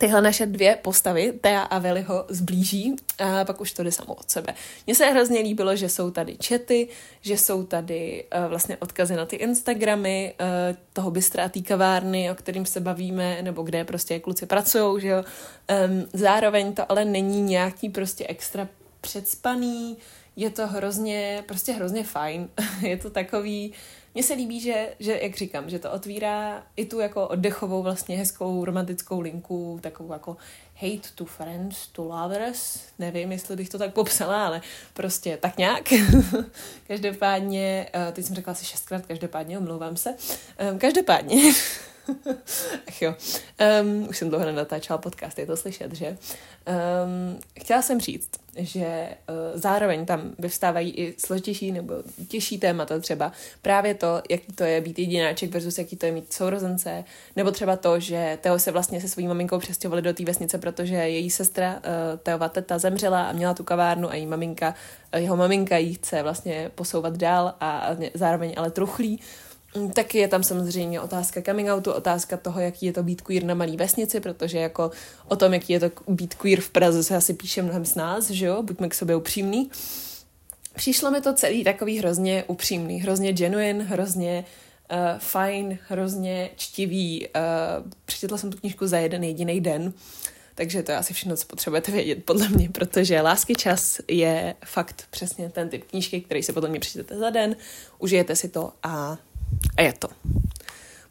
tyhle 0.00 0.22
naše 0.22 0.46
dvě 0.46 0.76
postavy, 0.76 1.32
Tea 1.40 1.62
a 1.62 1.78
Veliho, 1.78 2.24
zblíží 2.28 2.96
a 3.18 3.44
pak 3.44 3.60
už 3.60 3.72
to 3.72 3.82
jde 3.82 3.92
samo 3.92 4.14
od 4.14 4.30
sebe. 4.30 4.54
Mně 4.86 4.94
se 4.94 5.06
hrozně 5.06 5.40
líbilo, 5.40 5.76
že 5.76 5.88
jsou 5.88 6.10
tady 6.10 6.36
čety, 6.36 6.88
že 7.20 7.38
jsou 7.38 7.62
tady 7.62 8.24
uh, 8.36 8.46
vlastně 8.46 8.76
odkazy 8.76 9.16
na 9.16 9.26
ty 9.26 9.36
Instagramy 9.36 10.34
uh, 10.40 10.76
toho 10.92 11.10
bystra 11.10 11.48
té 11.48 11.60
kavárny, 11.60 12.30
o 12.30 12.34
kterým 12.34 12.66
se 12.66 12.80
bavíme, 12.80 13.42
nebo 13.42 13.62
kde 13.62 13.84
prostě 13.84 14.18
kluci 14.18 14.46
pracují, 14.46 15.00
že 15.00 15.08
jo. 15.08 15.24
Um, 15.88 16.08
zároveň 16.12 16.72
to 16.72 16.92
ale 16.92 17.04
není 17.04 17.42
nějaký 17.42 17.88
prostě 17.88 18.26
extra 18.26 18.68
předspaný, 19.00 19.96
je 20.36 20.50
to 20.50 20.66
hrozně, 20.66 21.44
prostě 21.46 21.72
hrozně 21.72 22.04
fajn. 22.04 22.48
je 22.80 22.96
to 22.96 23.10
takový, 23.10 23.72
mně 24.14 24.22
se 24.22 24.34
líbí, 24.34 24.60
že, 24.60 24.94
že, 24.98 25.18
jak 25.22 25.36
říkám, 25.36 25.70
že 25.70 25.78
to 25.78 25.92
otvírá 25.92 26.62
i 26.76 26.84
tu 26.84 27.00
jako 27.00 27.28
oddechovou 27.28 27.82
vlastně 27.82 28.16
hezkou 28.16 28.64
romantickou 28.64 29.20
linku, 29.20 29.78
takovou 29.82 30.12
jako 30.12 30.36
hate 30.74 31.08
to 31.14 31.24
friends, 31.24 31.86
to 31.86 32.04
lovers, 32.04 32.80
nevím, 32.98 33.32
jestli 33.32 33.56
bych 33.56 33.68
to 33.68 33.78
tak 33.78 33.92
popsala, 33.92 34.46
ale 34.46 34.60
prostě 34.94 35.36
tak 35.36 35.58
nějak. 35.58 35.88
každopádně, 36.86 37.86
eh, 37.94 38.12
teď 38.12 38.24
jsem 38.24 38.36
řekla 38.36 38.52
asi 38.52 38.64
šestkrát, 38.64 39.06
každopádně, 39.06 39.58
omlouvám 39.58 39.96
se. 39.96 40.14
Um, 40.72 40.78
každopádně, 40.78 41.52
Ach 42.88 43.02
jo. 43.02 43.14
Um, 43.82 44.08
už 44.08 44.18
jsem 44.18 44.28
dlouho 44.28 44.44
nenatáčela 44.44 44.98
podcast, 44.98 45.38
je 45.38 45.46
to 45.46 45.56
slyšet, 45.56 45.94
že? 45.94 46.16
Um, 46.68 47.40
chtěla 47.60 47.82
jsem 47.82 48.00
říct, 48.00 48.30
že 48.56 49.08
uh, 49.28 49.60
zároveň 49.60 50.06
tam 50.06 50.30
vyvstávají 50.38 50.90
i 50.90 51.14
složitější 51.18 51.72
nebo 51.72 51.94
těžší 52.28 52.58
témata, 52.58 52.98
třeba 52.98 53.32
právě 53.62 53.94
to, 53.94 54.22
jaký 54.30 54.52
to 54.52 54.64
je 54.64 54.80
být 54.80 54.98
jedináček 54.98 55.50
versus 55.50 55.78
jaký 55.78 55.96
to 55.96 56.06
je 56.06 56.12
mít 56.12 56.32
sourozence, 56.32 57.04
nebo 57.36 57.50
třeba 57.50 57.76
to, 57.76 58.00
že 58.00 58.38
Teo 58.40 58.58
se 58.58 58.70
vlastně 58.70 59.00
se 59.00 59.08
svou 59.08 59.26
maminkou 59.26 59.58
přestěhovali 59.58 60.02
do 60.02 60.14
té 60.14 60.24
vesnice, 60.24 60.58
protože 60.58 60.94
její 60.94 61.30
sestra, 61.30 61.74
uh, 61.74 62.18
Teova 62.18 62.48
teta, 62.48 62.78
zemřela 62.78 63.28
a 63.28 63.32
měla 63.32 63.54
tu 63.54 63.64
kavárnu 63.64 64.10
a 64.10 64.14
její 64.14 64.26
maminka, 64.26 64.74
uh, 65.14 65.20
jeho 65.20 65.36
maminka 65.36 65.76
jí 65.76 65.94
chce 65.94 66.22
vlastně 66.22 66.70
posouvat 66.74 67.16
dál 67.16 67.54
a, 67.60 67.88
zároveň 68.14 68.54
ale 68.56 68.70
truchlí. 68.70 69.20
Taky 69.94 70.18
je 70.18 70.28
tam 70.28 70.42
samozřejmě 70.42 71.00
otázka 71.00 71.42
coming 71.42 71.68
outu, 71.68 71.92
otázka 71.92 72.36
toho, 72.36 72.60
jaký 72.60 72.86
je 72.86 72.92
to 72.92 73.02
být 73.02 73.20
queer 73.20 73.44
na 73.44 73.54
malý 73.54 73.76
vesnici, 73.76 74.20
protože 74.20 74.58
jako 74.58 74.90
o 75.28 75.36
tom, 75.36 75.54
jaký 75.54 75.72
je 75.72 75.80
to 75.80 75.90
být 76.08 76.34
queer 76.34 76.60
v 76.60 76.70
Praze, 76.70 77.04
se 77.04 77.16
asi 77.16 77.34
píše 77.34 77.62
mnohem 77.62 77.84
z 77.84 77.94
nás, 77.94 78.30
že 78.30 78.46
jo, 78.46 78.62
buďme 78.62 78.88
k 78.88 78.94
sobě 78.94 79.16
upřímný. 79.16 79.70
Přišlo 80.74 81.10
mi 81.10 81.20
to 81.20 81.34
celý 81.34 81.64
takový 81.64 81.98
hrozně 81.98 82.44
upřímný, 82.46 83.00
hrozně 83.00 83.32
genuine, 83.32 83.84
hrozně 83.84 84.44
uh, 84.90 84.98
fajn, 85.18 85.78
hrozně 85.88 86.50
čtivý. 86.56 87.28
Uh, 87.28 87.90
přečetla 88.04 88.38
jsem 88.38 88.52
tu 88.52 88.58
knižku 88.58 88.86
za 88.86 88.98
jeden 88.98 89.24
jediný 89.24 89.60
den, 89.60 89.92
takže 90.54 90.82
to 90.82 90.92
je 90.92 90.98
asi 90.98 91.14
všechno, 91.14 91.36
co 91.36 91.46
potřebujete 91.46 91.92
vědět, 91.92 92.24
podle 92.24 92.48
mě, 92.48 92.68
protože 92.68 93.20
Lásky 93.20 93.54
čas 93.54 94.00
je 94.08 94.54
fakt 94.64 95.04
přesně 95.10 95.50
ten 95.50 95.68
typ 95.68 95.84
knížky, 95.84 96.20
který 96.20 96.42
se 96.42 96.52
podle 96.52 96.68
mě 96.68 96.80
přečtete 96.80 97.18
za 97.18 97.30
den, 97.30 97.56
užijete 97.98 98.36
si 98.36 98.48
to 98.48 98.72
a 98.82 99.18
a 99.76 99.82
je 99.82 99.92
to. 99.92 100.08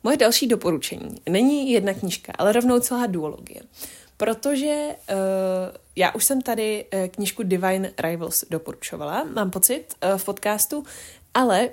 Moje 0.04 0.18
další 0.18 0.48
doporučení 0.48 1.22
není 1.30 1.72
jedna 1.72 1.94
knížka, 1.94 2.34
ale 2.38 2.52
rovnou 2.52 2.80
celá 2.80 3.06
duologie. 3.06 3.62
Protože 4.18 4.88
uh, 4.88 5.16
já 5.96 6.16
už 6.16 6.26
jsem 6.26 6.42
tady 6.42 6.86
uh, 7.40 7.44
Divine 7.44 7.92
Rivals 8.00 8.44
doporučovala, 8.50 9.24
mám 9.24 9.52
pocit, 9.52 9.86
uh, 10.04 10.18
v 10.18 10.26
podcastu, 10.26 10.84
ale 11.34 11.70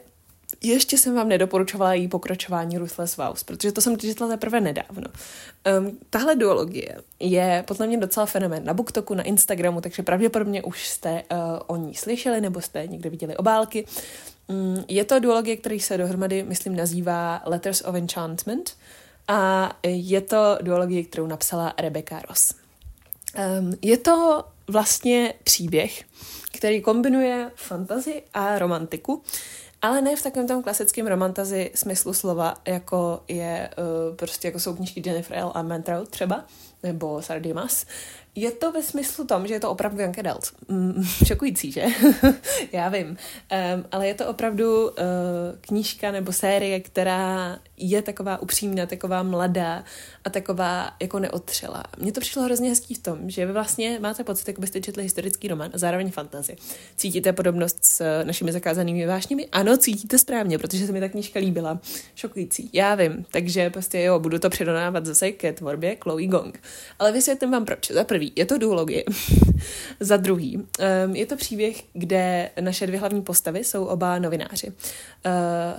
ještě 0.63 0.99
jsem 0.99 1.15
vám 1.15 1.29
nedoporučovala 1.29 1.95
její 1.95 2.09
pokračování 2.09 2.79
Ruthless 2.79 3.17
Vows, 3.17 3.45
protože 3.45 3.73
to 3.73 3.81
jsem 3.81 3.99
četla 3.99 4.29
teprve 4.29 4.61
nedávno. 4.61 5.09
Um, 5.79 5.99
tahle 6.11 6.37
duologie 6.37 6.97
je 7.21 7.65
podle 7.67 7.87
mě 7.87 7.99
docela 7.99 8.27
fenomén 8.27 8.65
na 8.65 8.75
BookToku, 8.75 9.15
na 9.15 9.23
Instagramu, 9.23 9.81
takže 9.81 10.03
pravděpodobně 10.03 10.63
už 10.63 10.89
jste 10.89 11.11
uh, 11.11 11.39
o 11.67 11.77
ní 11.77 11.95
slyšeli 11.95 12.41
nebo 12.41 12.61
jste 12.61 12.87
někde 12.87 13.11
viděli 13.11 13.37
obálky. 13.37 13.87
Um, 14.47 14.85
je 14.89 15.05
to 15.05 15.19
duologie, 15.19 15.57
který 15.57 15.81
se 15.81 15.97
dohromady, 15.97 16.43
myslím, 16.43 16.77
nazývá 16.77 17.43
Letters 17.47 17.83
of 17.83 17.95
Enchantment 17.95 18.77
a 19.29 19.73
je 19.87 20.21
to 20.21 20.59
duologie, 20.63 21.05
kterou 21.05 21.27
napsala 21.27 21.75
Rebecca 21.79 22.21
Ross. 22.29 22.55
Um, 23.61 23.75
je 23.83 23.97
to 23.97 24.45
vlastně 24.69 25.35
příběh, 25.45 26.05
který 26.53 26.81
kombinuje 26.81 27.51
fantazi 27.55 28.23
a 28.35 28.59
romantiku 28.59 29.23
ale 29.83 30.03
ne 30.03 30.17
v 30.17 30.23
takovém 30.23 30.49
tom 30.49 30.63
klasickém 30.63 31.07
romantazi 31.07 31.71
smyslu 31.75 32.13
slova, 32.13 32.55
jako 32.69 33.23
je 33.29 33.71
uh, 33.79 34.17
prostě 34.17 34.49
jako 34.49 34.61
jsou 34.61 34.77
Jennifer 35.05 35.37
L. 35.37 35.53
a 35.55 35.63
Mantrout 35.63 36.09
třeba, 36.09 36.45
nebo 36.83 37.23
Sardimas, 37.23 37.87
je 38.37 38.51
to 38.51 38.73
ve 38.73 38.83
smyslu 38.83 39.25
tom, 39.25 39.47
že 39.47 39.55
je 39.55 39.61
to 39.61 39.71
opravdu 39.71 40.01
Young 40.01 40.19
Adult. 40.19 40.53
Mm, 40.69 41.05
šokující, 41.27 41.73
že? 41.73 41.85
Já 42.73 42.89
vím. 42.89 43.07
Um, 43.07 43.17
ale 43.93 44.07
je 44.07 44.15
to 44.15 44.27
opravdu 44.27 44.85
uh, 44.85 44.95
knížka 45.61 46.11
nebo 46.11 46.33
série, 46.33 46.81
která 46.81 47.59
je 47.77 48.03
taková 48.03 48.39
upřímná, 48.43 48.87
taková 48.87 49.23
mladá 49.23 49.85
a 50.25 50.31
taková 50.31 50.91
jako 51.01 51.19
neotřelá. 51.19 51.85
Mně 51.99 52.13
to 52.13 52.21
přišlo 52.21 52.43
hrozně 52.43 52.69
hezký 52.69 52.95
v 52.95 53.03
tom, 53.03 53.31
že 53.31 53.47
vy 53.47 53.53
vlastně 53.53 53.99
máte 54.01 54.25
pocit, 54.25 54.49
jako 54.49 54.61
byste 54.61 54.81
četli 54.81 55.03
historický 55.03 55.49
román 55.49 55.71
a 55.75 55.79
zároveň 55.79 56.11
fantazy. 56.11 56.57
Cítíte 56.97 57.33
podobnost 57.33 57.79
s 57.81 58.25
našimi 58.25 58.53
zakázanými 58.53 59.07
vášněmi? 59.07 59.47
Ano, 59.53 59.77
cítíte 59.77 60.19
správně, 60.19 60.59
protože 60.59 60.87
se 60.87 60.93
mi 60.93 61.01
ta 61.01 61.09
knížka 61.09 61.41
líbila. 61.41 61.81
Šokující, 62.15 62.71
já 62.73 62.95
vím. 62.95 63.25
Takže 63.31 63.71
prostě 63.71 64.01
jo, 64.01 64.19
budu 64.19 64.39
to 64.39 64.51
předonávat 64.51 65.07
zase 65.07 65.33
ke 65.33 65.53
tvorbě 65.53 65.97
Chloe 66.01 66.27
Gong. 66.27 66.61
Ale 66.99 67.13
vysvětlím 67.13 67.51
vám 67.51 67.65
proč. 67.65 67.91
Za 67.91 68.05
prvý, 68.05 68.26
je 68.37 68.47
to 68.47 68.59
duologie. 68.59 69.05
Za 70.01 70.17
druhý, 70.17 70.57
um, 70.57 71.17
je 71.17 71.27
to 71.27 71.37
příběh, 71.37 71.83
kde 71.93 72.51
naše 72.61 72.87
dvě 72.87 73.01
hlavní 73.01 73.23
postavy 73.23 73.65
jsou 73.65 73.85
oba 73.85 74.19
novináři. 74.19 74.67
Uh, 74.67 74.73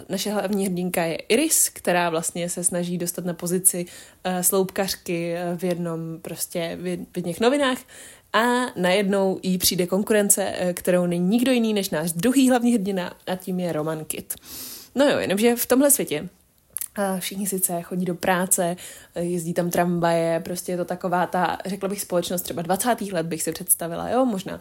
naše 0.09 0.31
hlavní 0.31 0.65
hrdinka 0.65 1.03
je 1.03 1.15
Iris, 1.15 1.69
která 1.69 2.09
vlastně 2.09 2.49
se 2.49 2.63
snaží 2.63 2.97
dostat 2.97 3.25
na 3.25 3.33
pozici 3.33 3.85
uh, 3.85 4.41
sloupkařky 4.41 5.35
v 5.55 5.63
jednom 5.63 5.99
prostě 6.21 6.77
v 6.81 6.87
jedných 7.15 7.39
novinách 7.39 7.77
a 8.33 8.43
najednou 8.75 9.39
jí 9.43 9.57
přijde 9.57 9.87
konkurence, 9.87 10.53
kterou 10.73 11.05
není 11.05 11.27
nikdo 11.27 11.51
jiný 11.51 11.73
než 11.73 11.89
náš 11.89 12.11
druhý 12.11 12.49
hlavní 12.49 12.73
hrdina 12.73 13.13
a 13.27 13.35
tím 13.35 13.59
je 13.59 13.73
Roman 13.73 14.05
Kit. 14.05 14.33
No 14.95 15.05
jo, 15.05 15.19
jenomže 15.19 15.55
v 15.55 15.65
tomhle 15.65 15.91
světě 15.91 16.29
Všichni 17.19 17.47
sice 17.47 17.81
chodí 17.81 18.05
do 18.05 18.15
práce, 18.15 18.75
jezdí 19.15 19.53
tam 19.53 19.69
tramvaje, 19.69 20.39
prostě 20.39 20.71
je 20.71 20.77
to 20.77 20.85
taková 20.85 21.27
ta, 21.27 21.57
řekla 21.65 21.89
bych, 21.89 22.01
společnost 22.01 22.41
třeba 22.41 22.61
20. 22.61 23.01
let 23.11 23.25
bych 23.25 23.43
si 23.43 23.51
představila, 23.51 24.09
jo, 24.09 24.25
možná. 24.25 24.59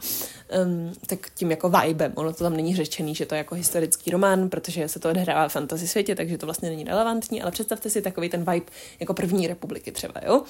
Um, 0.65 0.93
tak 1.07 1.19
tím 1.35 1.51
jako 1.51 1.71
vibem, 1.71 2.13
ono 2.15 2.33
to 2.33 2.45
tam 2.45 2.57
není 2.57 2.77
řečený, 2.77 3.15
že 3.15 3.27
to 3.27 3.35
je 3.35 3.39
jako 3.39 3.55
historický 3.55 4.11
román, 4.11 4.49
protože 4.49 4.89
se 4.89 4.99
to 4.99 5.11
odhrává 5.11 5.49
v 5.49 5.53
fantasy 5.53 5.89
světě, 5.89 6.15
takže 6.15 6.39
to 6.39 6.47
vlastně 6.47 6.69
není 6.69 6.85
relevantní, 6.85 7.43
ale 7.43 7.51
představte 7.51 7.91
si 7.91 8.03
takový 8.03 8.29
ten 8.29 8.41
vibe 8.41 8.67
jako 9.01 9.15
první 9.15 9.47
republiky 9.47 9.93
třeba, 9.93 10.21
jo. 10.27 10.43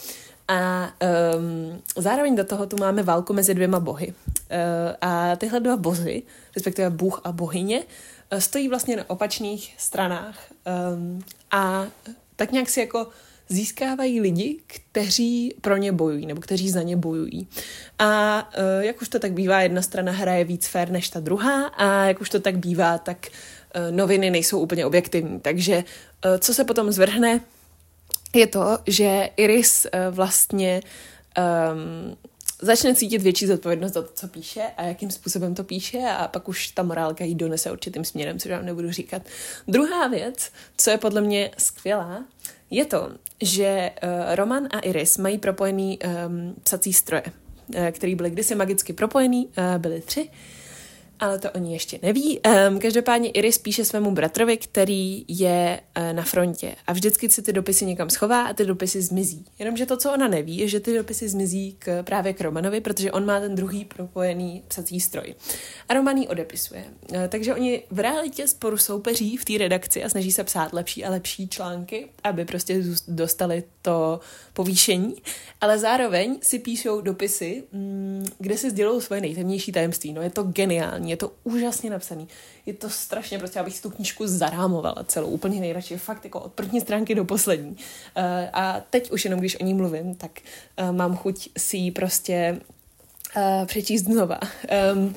A 0.49 0.91
um, 1.37 1.83
zároveň 1.97 2.37
do 2.37 2.45
toho 2.45 2.67
tu 2.67 2.77
máme 2.77 3.03
válku 3.03 3.33
mezi 3.33 3.55
dvěma 3.55 3.81
bohy. 3.81 4.07
Uh, 4.07 4.15
a 5.01 5.37
tyhle 5.37 5.61
dva 5.61 5.77
bohy, 5.77 6.23
respektive 6.57 6.91
bůh 6.91 7.21
a 7.25 7.33
bohyně, 7.33 7.83
stojí 8.39 8.69
vlastně 8.69 8.97
na 8.97 9.11
opačných 9.11 9.75
stranách 9.79 10.39
um, 10.93 11.25
a 11.51 11.87
tak 12.37 12.53
nějak 12.53 12.69
si 12.69 12.81
jako 12.81 13.09
získávají 13.49 14.21
lidi, 14.21 14.61
kteří 14.67 15.55
pro 15.61 15.77
ně 15.77 15.93
bojují 15.93 16.27
nebo 16.27 16.41
kteří 16.41 16.71
za 16.71 16.83
ně 16.83 16.97
bojují. 16.97 17.49
A 17.99 18.43
uh, 18.59 18.85
jak 18.85 19.03
už 19.03 19.09
to 19.09 19.19
tak 19.19 19.33
bývá, 19.33 19.61
jedna 19.61 19.83
strana 19.83 20.13
hraje 20.13 20.45
víc 20.45 20.67
fér 20.67 20.91
než 20.91 21.09
ta 21.09 21.21
druhá 21.21 21.67
a 21.67 22.05
jak 22.05 22.21
už 22.21 22.31
to 22.31 22.41
tak 22.41 22.59
bývá, 22.59 22.99
tak 22.99 23.27
uh, 23.27 23.97
noviny 23.97 24.31
nejsou 24.31 24.61
úplně 24.61 24.87
objektivní. 24.87 25.41
Takže 25.41 25.85
co 26.39 26.55
se 26.55 26.65
potom 26.65 26.93
zvrhne, 26.93 27.41
je 28.35 28.47
to, 28.47 28.79
že 28.87 29.29
Iris 29.37 29.87
vlastně 30.11 30.81
um, 31.39 32.17
začne 32.63 32.95
cítit 32.95 33.23
větší 33.23 33.47
zodpovědnost 33.47 33.93
za 33.93 34.03
to, 34.03 34.09
co 34.15 34.29
píše 34.29 34.63
a 34.77 34.85
jakým 34.85 35.11
způsobem 35.11 35.55
to 35.55 35.65
píše 35.65 35.99
a 35.99 36.29
pak 36.29 36.49
už 36.49 36.69
ta 36.69 36.83
morálka 36.83 37.25
jí 37.25 37.35
donese 37.35 37.73
určitým 37.73 38.05
směrem, 38.05 38.39
co 38.39 38.49
vám 38.49 38.67
nebudu 38.67 38.93
říkat. 38.93 39.23
Druhá 39.69 40.09
věc, 40.09 40.51
co 40.77 40.91
je 40.91 40.99
podle 40.99 41.21
mě 41.21 41.51
skvělá, 41.59 42.25
je 42.71 42.85
to, 42.85 43.11
že 43.43 43.91
uh, 44.03 44.35
Roman 44.35 44.69
a 44.71 44.79
Iris 44.79 45.19
mají 45.19 45.39
propojený 45.39 45.99
um, 45.99 46.55
psací 46.63 46.93
stroje, 46.93 47.23
uh, 47.69 47.89
který 47.89 48.15
byly 48.15 48.31
kdysi 48.31 48.55
magicky 48.55 48.93
propojený, 48.93 49.47
uh, 49.47 49.79
byly 49.79 50.01
tři 50.01 50.31
ale 51.21 51.39
to 51.39 51.51
oni 51.51 51.73
ještě 51.73 51.99
neví. 52.03 52.41
Um, 52.41 52.79
každopádně 52.79 53.31
Iris 53.31 53.59
píše 53.59 53.85
svému 53.85 54.11
bratrovi, 54.11 54.57
který 54.57 55.25
je 55.29 55.81
uh, 55.97 56.13
na 56.13 56.23
frontě 56.23 56.75
a 56.87 56.93
vždycky 56.93 57.31
si 57.31 57.43
ty 57.43 57.53
dopisy 57.53 57.87
někam 57.87 58.11
schová 58.11 58.43
a 58.43 58.53
ty 58.53 58.65
dopisy 58.65 59.03
zmizí. 59.03 59.45
Jenomže 59.59 59.87
to, 59.87 59.97
co 59.97 60.13
ona 60.13 60.29
neví, 60.29 60.59
je, 60.59 60.69
že 60.69 60.81
ty 60.81 60.95
dopisy 60.95 61.29
zmizí 61.29 61.77
k, 61.79 62.03
právě 62.03 62.33
k 62.33 62.41
Romanovi, 62.41 62.81
protože 62.81 63.13
on 63.13 63.27
má 63.27 63.41
ten 63.41 63.55
druhý 63.55 63.85
propojený 63.85 64.63
psací 64.69 65.01
stroj. 65.01 65.35
A 65.89 65.95
Roman 65.95 66.17
ji 66.17 66.29
odepisuje. 66.29 66.85
Uh, 67.11 67.19
takže 67.29 67.55
oni 67.55 67.83
v 67.91 67.99
realitě 67.99 68.49
sporu 68.49 68.77
soupeří 68.77 69.37
v 69.37 69.45
té 69.45 69.59
redakci 69.59 70.05
a 70.05 70.09
snaží 70.09 70.33
se 70.33 70.45
psát 70.45 70.73
lepší 70.73 71.05
a 71.05 71.11
lepší 71.11 71.49
články, 71.49 72.09
aby 72.25 72.45
prostě 72.45 72.83
dostali 73.09 73.63
to 73.83 74.21
povýšení, 74.53 75.17
ale 75.61 75.79
zároveň 75.79 76.39
si 76.43 76.59
píšou 76.59 77.01
dopisy, 77.01 77.63
mm, 77.73 78.25
kde 78.39 78.59
si 78.59 78.71
sdělují 78.71 79.03
svoje 79.03 79.21
nejtemnější 79.21 79.73
tajemství. 79.73 80.13
No 80.13 80.23
je 80.23 80.31
to 80.31 80.43
geniální, 80.43 81.06
je 81.11 81.17
to 81.17 81.33
úžasně 81.45 81.91
napsaný, 81.91 82.29
je 82.67 82.75
to 82.75 82.91
strašně, 82.91 83.39
prostě 83.39 83.61
abych 83.61 83.77
si 83.77 83.83
tu 83.83 83.91
knížku 83.91 84.27
zarámovala 84.27 85.05
celou, 85.07 85.29
úplně 85.29 85.61
nejradši, 85.61 85.97
fakt 85.97 86.25
jako 86.25 86.41
od 86.41 86.53
první 86.53 86.81
stránky 86.81 87.15
do 87.15 87.25
poslední. 87.25 87.71
Uh, 87.71 87.77
a 88.53 88.81
teď 88.91 89.11
už 89.11 89.25
jenom, 89.25 89.41
když 89.41 89.61
o 89.61 89.65
ní 89.65 89.75
mluvím, 89.75 90.15
tak 90.15 90.31
uh, 90.81 90.93
mám 90.93 91.17
chuť 91.17 91.49
si 91.59 91.77
ji 91.77 91.91
prostě 91.91 92.61
uh, 93.37 93.67
přečíst 93.67 94.03
znova. 94.03 94.39
Um, 94.95 95.15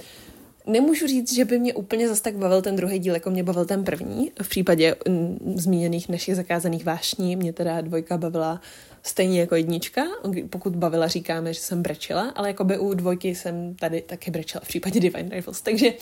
Nemůžu 0.68 1.08
říct, 1.08 1.34
že 1.34 1.46
by 1.46 1.60
mě 1.60 1.74
úplně 1.74 2.08
zase 2.08 2.24
tak 2.24 2.36
bavil 2.36 2.62
ten 2.62 2.76
druhý 2.76 3.00
díl, 3.00 3.14
jako 3.14 3.30
mě 3.30 3.44
bavil 3.44 3.66
ten 3.66 3.84
první. 3.84 4.32
V 4.42 4.50
případě 4.50 4.96
mm, 5.08 5.54
zmíněných 5.56 6.10
našich 6.10 6.36
zakázaných 6.36 6.86
vášní 6.86 7.36
mě 7.36 7.54
teda 7.54 7.82
dvojka 7.82 8.18
bavila 8.18 8.62
stejně 9.04 9.40
jako 9.40 9.56
jednička. 9.56 10.02
Pokud 10.50 10.76
bavila, 10.76 11.08
říkáme, 11.08 11.54
že 11.54 11.60
jsem 11.60 11.82
brečela, 11.82 12.34
ale 12.36 12.48
jako 12.48 12.64
by 12.64 12.78
u 12.78 12.94
dvojky 12.94 13.36
jsem 13.36 13.76
tady 13.76 14.02
taky 14.02 14.32
brečela 14.32 14.62
v 14.66 14.68
případě 14.68 15.00
Divine 15.00 15.30
Rivals. 15.30 15.62
Takže 15.62 15.94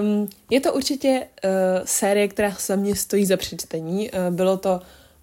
um, 0.00 0.28
je 0.50 0.60
to 0.60 0.72
určitě 0.72 1.26
uh, 1.44 1.50
série, 1.84 2.28
která 2.28 2.56
za 2.66 2.76
mě 2.76 2.96
stojí 2.96 3.26
za 3.26 3.36
přečtení. 3.36 4.10
Uh, 4.10 4.34
bylo 4.36 4.56
to 4.56 4.80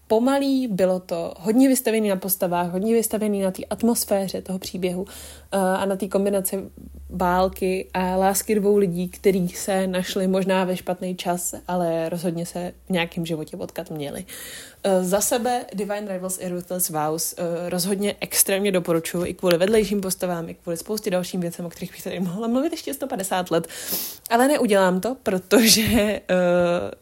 pomalý, 0.08 0.68
bylo 0.68 1.00
to 1.00 1.34
hodně 1.40 1.68
vystavený 1.68 2.10
na 2.10 2.16
postavách, 2.16 2.72
hodně 2.72 2.94
vystavený 2.94 3.42
na 3.42 3.52
té 3.52 3.64
atmosféře 3.70 4.42
toho 4.42 4.60
příběhu 4.60 5.02
uh, 5.02 5.08
a 5.54 5.86
na 5.86 5.96
té 5.96 6.08
kombinaci 6.08 6.60
války 7.12 7.88
a 7.94 8.16
lásky 8.16 8.56
dvou 8.56 8.78
lidí, 8.78 9.10
kteří 9.10 9.50
se 9.50 9.88
našli 9.88 10.28
možná 10.28 10.64
ve 10.64 10.78
špatný 10.78 11.16
čas, 11.16 11.56
ale 11.68 12.10
rozhodně 12.10 12.46
se 12.46 12.74
v 12.86 12.90
nějakém 12.90 13.26
životě 13.26 13.58
potkat 13.58 13.92
měli. 13.92 14.26
Uh, 14.86 15.04
za 15.04 15.22
sebe 15.22 15.66
Divine 15.74 16.14
Rivals 16.14 16.40
i 16.42 16.50
Ruthless 16.50 16.90
Vows 16.90 17.34
uh, 17.34 17.70
rozhodně 17.70 18.16
extrémně 18.20 18.72
doporučuji 18.72 19.26
i 19.26 19.34
kvůli 19.34 19.58
vedlejším 19.58 20.02
postavám, 20.02 20.50
i 20.50 20.54
kvůli 20.54 20.78
spoustě 20.78 21.12
dalším 21.12 21.42
věcem, 21.42 21.66
o 21.66 21.70
kterých 21.70 21.92
bych 21.92 22.04
tady 22.04 22.20
mohla 22.20 22.48
mluvit 22.48 22.72
ještě 22.72 22.94
150 22.94 23.52
let. 23.52 23.68
Ale 24.30 24.48
neudělám 24.48 25.02
to, 25.02 25.16
protože 25.24 26.22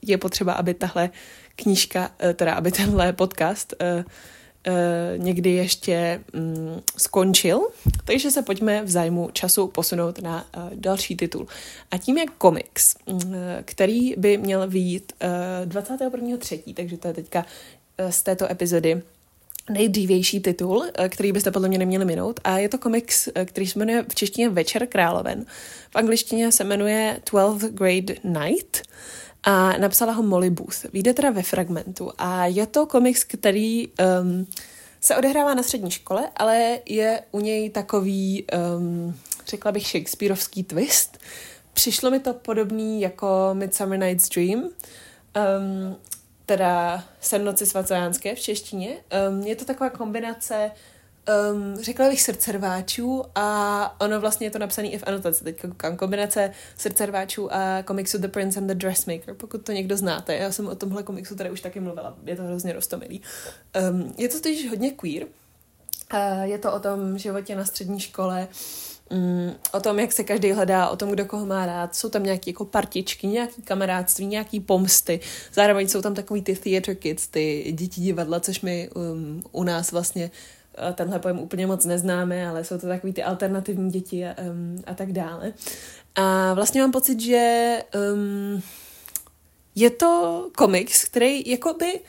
je 0.02 0.18
potřeba, 0.18 0.54
aby 0.54 0.74
tahle 0.74 1.10
knížka, 1.56 2.12
eh, 2.20 2.34
teda 2.34 2.54
aby 2.54 2.72
tenhle 2.72 3.14
podcast 3.14 3.74
někdy 5.18 5.50
ještě 5.50 6.24
um, 6.34 6.84
skončil. 6.98 7.68
Takže 8.06 8.32
se 8.32 8.42
pojďme 8.42 8.84
v 8.84 8.90
zájmu 8.90 9.30
času 9.34 9.68
posunout 9.68 10.22
na 10.22 10.46
uh, 10.58 10.70
další 10.74 11.16
titul. 11.16 11.48
A 11.92 11.98
tím 11.98 12.18
je 12.18 12.26
komiks, 12.38 12.96
uh, 13.06 13.24
který 13.66 14.16
by 14.18 14.38
měl 14.38 14.68
vyjít 14.68 15.14
uh, 15.66 15.72
21.3., 15.72 16.74
takže 16.74 16.98
to 16.98 17.08
je 17.08 17.14
teďka 17.14 17.46
uh, 18.00 18.10
z 18.10 18.24
této 18.24 18.52
epizody 18.52 19.02
nejdřívější 19.70 20.40
titul, 20.40 20.86
který 21.10 21.32
byste 21.32 21.52
podle 21.52 21.68
mě 21.70 21.78
neměli 21.78 22.06
minout. 22.06 22.40
A 22.44 22.58
je 22.58 22.70
to 22.70 22.78
komiks, 22.78 23.30
který 23.46 23.68
se 23.68 23.80
jmenuje 23.80 24.06
v 24.10 24.16
češtině 24.16 24.50
Večer 24.50 24.88
královen. 24.88 25.46
V 25.92 25.96
angličtině 25.96 26.52
se 26.52 26.64
jmenuje 26.64 27.20
12th 27.32 27.70
Grade 27.70 28.16
Night 28.24 28.82
a 29.44 29.78
napsala 29.78 30.14
ho 30.14 30.24
Molly 30.24 30.50
Booth. 30.50 30.86
Vyjde 30.94 31.14
teda 31.14 31.30
ve 31.30 31.44
fragmentu 31.44 32.12
a 32.18 32.46
je 32.46 32.68
to 32.68 32.86
komiks, 32.86 33.24
který 33.24 33.88
um, 33.88 34.48
se 35.02 35.16
odehrává 35.16 35.54
na 35.54 35.64
střední 35.64 35.92
škole, 35.92 36.30
ale 36.36 36.80
je 36.86 37.24
u 37.32 37.40
něj 37.40 37.70
takový, 37.70 38.46
um, 38.78 39.16
řekla 39.48 39.72
bych, 39.72 39.88
Shakespeareovský 39.88 40.64
twist. 40.64 41.18
Přišlo 41.74 42.12
mi 42.12 42.20
to 42.20 42.34
podobný 42.34 43.02
jako 43.02 43.50
Midsummer 43.54 44.00
Night's 44.00 44.30
Dream, 44.30 44.60
um, 44.60 44.72
teda 46.46 47.04
Sen 47.22 47.46
noci 47.46 47.66
svatojánské 47.66 48.36
v 48.36 48.40
češtině. 48.40 48.98
Um, 49.30 49.42
je 49.42 49.56
to 49.56 49.66
taková 49.66 49.90
kombinace 49.90 50.72
um, 51.52 51.76
řekla 51.82 52.10
bych 52.10 52.22
srdcerváčů 52.22 53.24
a 53.36 53.96
ono 54.02 54.20
vlastně 54.20 54.48
je 54.48 54.52
to 54.52 54.60
napsané 54.60 54.88
i 54.88 54.98
v 54.98 55.04
anotaci. 55.08 55.44
Teď 55.44 55.62
koukám 55.62 55.98
kombinace 55.98 56.52
srdcerváčů 56.78 57.54
a 57.54 57.84
komiksu 57.84 58.18
The 58.18 58.28
Prince 58.28 58.60
and 58.60 58.68
the 58.68 58.74
Dressmaker, 58.74 59.34
pokud 59.34 59.66
to 59.66 59.72
někdo 59.72 59.98
znáte. 59.98 60.36
Já 60.36 60.52
jsem 60.52 60.68
o 60.68 60.76
tomhle 60.76 61.04
komiksu 61.04 61.36
tady 61.36 61.52
už 61.52 61.62
taky 61.62 61.80
mluvila, 61.80 62.18
je 62.26 62.36
to 62.36 62.44
hrozně 62.44 62.74
rostomilý. 62.74 63.22
Um, 63.92 64.14
je 64.18 64.30
to 64.30 64.40
totiž 64.40 64.70
hodně 64.70 64.92
queer. 64.92 65.24
Uh, 66.14 66.44
je 66.44 66.58
to 66.58 66.74
o 66.74 66.80
tom 66.80 67.18
životě 67.18 67.56
na 67.56 67.66
střední 67.66 68.00
škole, 68.00 68.48
um, 69.12 69.56
o 69.72 69.80
tom, 69.80 70.00
jak 70.00 70.12
se 70.12 70.24
každý 70.24 70.52
hledá, 70.52 70.90
o 70.90 70.96
tom, 70.96 71.10
kdo 71.10 71.26
koho 71.26 71.46
má 71.46 71.66
rád. 71.66 71.96
Jsou 71.96 72.10
tam 72.10 72.24
nějaké 72.24 72.50
jako 72.50 72.66
partičky, 72.66 73.28
nějaký 73.28 73.62
kamarádství, 73.62 74.26
nějaký 74.26 74.60
pomsty. 74.60 75.20
Zároveň 75.54 75.88
jsou 75.88 76.02
tam 76.02 76.14
takový 76.14 76.42
ty 76.42 76.56
theater 76.56 76.96
kids, 76.96 77.28
ty 77.28 77.72
děti 77.72 78.02
divadla, 78.02 78.40
což 78.40 78.62
my 78.62 78.90
um, 78.96 79.44
u 79.52 79.64
nás 79.64 79.92
vlastně 79.92 80.32
tenhle 80.94 81.20
pojem 81.20 81.40
úplně 81.40 81.68
moc 81.68 81.86
neznáme, 81.86 82.48
ale 82.48 82.64
jsou 82.64 82.78
to 82.78 82.88
takový 82.88 83.14
ty 83.14 83.24
alternativní 83.24 83.92
děti 83.92 84.26
a, 84.26 84.36
um, 84.42 84.84
a 84.88 84.94
tak 84.94 85.12
dále. 85.12 85.54
A 86.16 86.54
vlastně 86.54 86.82
mám 86.82 86.92
pocit, 86.92 87.20
že 87.20 87.78
um, 88.14 88.62
je 89.76 89.90
to 89.90 90.46
komiks, 90.58 91.06
který 91.06 91.50
jakoby 91.50 92.00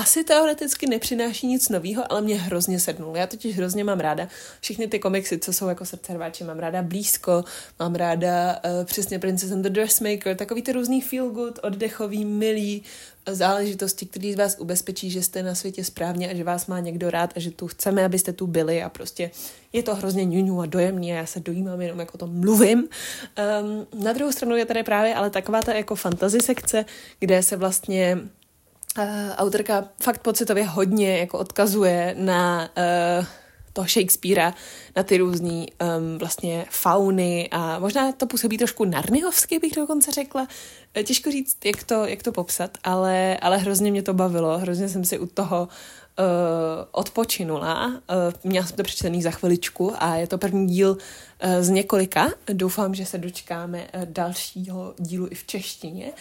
asi 0.00 0.24
teoreticky 0.24 0.86
nepřináší 0.86 1.46
nic 1.46 1.68
nového, 1.68 2.12
ale 2.12 2.20
mě 2.20 2.36
hrozně 2.36 2.80
sednul. 2.80 3.16
Já 3.16 3.26
totiž 3.26 3.56
hrozně 3.56 3.84
mám 3.84 4.00
ráda 4.00 4.28
všechny 4.60 4.86
ty 4.86 4.98
komiksy, 4.98 5.38
co 5.38 5.52
jsou 5.52 5.68
jako 5.68 5.84
srdcerváči. 5.84 6.44
Mám 6.44 6.58
ráda 6.58 6.82
Blízko, 6.82 7.44
mám 7.78 7.94
ráda 7.94 8.56
uh, 8.64 8.84
přesně 8.84 9.18
Princess 9.18 9.52
and 9.52 9.62
the 9.62 9.68
Dressmaker, 9.68 10.36
takový 10.36 10.62
ty 10.62 10.72
různý 10.72 11.00
feel 11.00 11.30
good, 11.30 11.58
oddechový, 11.62 12.24
milý 12.24 12.82
uh, 13.28 13.34
záležitosti, 13.34 14.06
které 14.06 14.36
vás 14.36 14.56
ubezpečí, 14.58 15.10
že 15.10 15.22
jste 15.22 15.42
na 15.42 15.54
světě 15.54 15.84
správně 15.84 16.30
a 16.30 16.34
že 16.34 16.44
vás 16.44 16.66
má 16.66 16.80
někdo 16.80 17.10
rád 17.10 17.32
a 17.36 17.40
že 17.40 17.50
tu 17.50 17.66
chceme, 17.66 18.04
abyste 18.04 18.32
tu 18.32 18.46
byli 18.46 18.82
a 18.82 18.88
prostě 18.88 19.30
je 19.72 19.82
to 19.82 19.94
hrozně 19.94 20.24
ňuňu 20.24 20.60
a 20.60 20.66
dojemný 20.66 21.12
a 21.12 21.16
já 21.16 21.26
se 21.26 21.40
dojímám 21.40 21.80
jenom 21.80 22.00
jako 22.00 22.18
to 22.18 22.26
mluvím. 22.26 22.78
Um, 22.78 24.04
na 24.04 24.12
druhou 24.12 24.32
stranu 24.32 24.56
je 24.56 24.64
tady 24.64 24.82
právě 24.82 25.14
ale 25.14 25.30
taková 25.30 25.62
ta 25.62 25.74
jako 25.74 25.94
fantasy 25.94 26.40
sekce, 26.40 26.84
kde 27.18 27.42
se 27.42 27.56
vlastně 27.56 28.18
uh, 28.98 29.04
autorka 29.36 29.88
fakt 30.02 30.22
pocitově 30.22 30.64
hodně 30.64 31.18
jako 31.18 31.38
odkazuje 31.38 32.14
na 32.18 32.68
uh, 33.18 33.26
toho 33.72 33.88
Shakespearea, 33.88 34.54
na 34.96 35.02
ty 35.02 35.16
různé 35.16 35.48
um, 35.48 36.18
vlastně 36.18 36.66
fauny 36.70 37.48
a 37.50 37.78
možná 37.78 38.12
to 38.12 38.26
působí 38.26 38.58
trošku 38.58 38.84
narnihovsky, 38.84 39.58
bych 39.58 39.72
dokonce 39.74 40.10
řekla. 40.12 40.48
Eh, 40.94 41.04
těžko 41.04 41.30
říct, 41.30 41.56
jak 41.64 41.84
to, 41.84 42.06
jak 42.06 42.22
to 42.22 42.32
popsat, 42.32 42.78
ale, 42.84 43.36
ale 43.36 43.58
hrozně 43.58 43.90
mě 43.90 44.02
to 44.02 44.14
bavilo, 44.14 44.58
hrozně 44.58 44.88
jsem 44.88 45.04
si 45.04 45.18
u 45.18 45.26
toho 45.26 45.68
odpočinula. 46.90 47.86
Uh, 47.86 47.94
měla 48.44 48.66
jsem 48.66 48.76
to 48.76 48.82
přečtený 48.82 49.22
za 49.22 49.30
chviličku 49.30 49.92
a 49.98 50.16
je 50.16 50.26
to 50.26 50.38
první 50.38 50.66
díl 50.66 50.90
uh, 50.90 50.96
z 51.60 51.68
několika. 51.68 52.30
Doufám, 52.52 52.94
že 52.94 53.06
se 53.06 53.18
dočkáme 53.18 53.86
dalšího 54.04 54.94
dílu 54.98 55.28
i 55.30 55.34
v 55.34 55.46
češtině, 55.46 56.12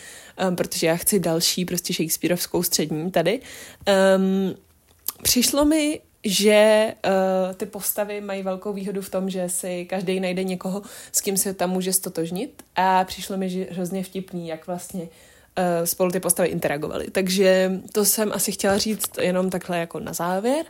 protože 0.56 0.88
já 0.88 0.96
chci 0.96 1.20
další 1.20 1.66
prostě 1.66 1.94
Shakespeareovskou 1.94 2.64
střední 2.64 3.12
tady. 3.12 3.40
Um, 4.18 4.56
přišlo 5.24 5.66
mi 5.66 6.02
že 6.24 6.94
uh, 7.06 7.54
ty 7.54 7.66
postavy 7.66 8.22
mají 8.22 8.44
velkou 8.44 8.74
výhodu 8.74 9.02
v 9.02 9.10
tom, 9.10 9.30
že 9.30 9.50
si 9.50 9.86
každý 9.86 10.20
najde 10.20 10.44
někoho, 10.44 10.82
s 11.12 11.22
kým 11.22 11.38
se 11.38 11.54
tam 11.54 11.70
může 11.70 11.94
stotožnit 11.94 12.64
a 12.76 13.04
přišlo 13.04 13.38
mi 13.38 13.50
že 13.50 13.68
hrozně 13.72 14.04
vtipný, 14.04 14.48
jak 14.48 14.68
vlastně 14.68 15.02
uh, 15.02 15.08
spolu 15.84 16.12
ty 16.12 16.20
postavy 16.20 16.50
interagovaly. 16.50 17.08
Takže 17.12 17.72
to 17.92 18.06
jsem 18.06 18.32
asi 18.34 18.52
chtěla 18.52 18.78
říct 18.78 19.18
jenom 19.22 19.50
takhle 19.50 19.78
jako 19.78 20.00
na 20.00 20.14
závěr. 20.14 20.66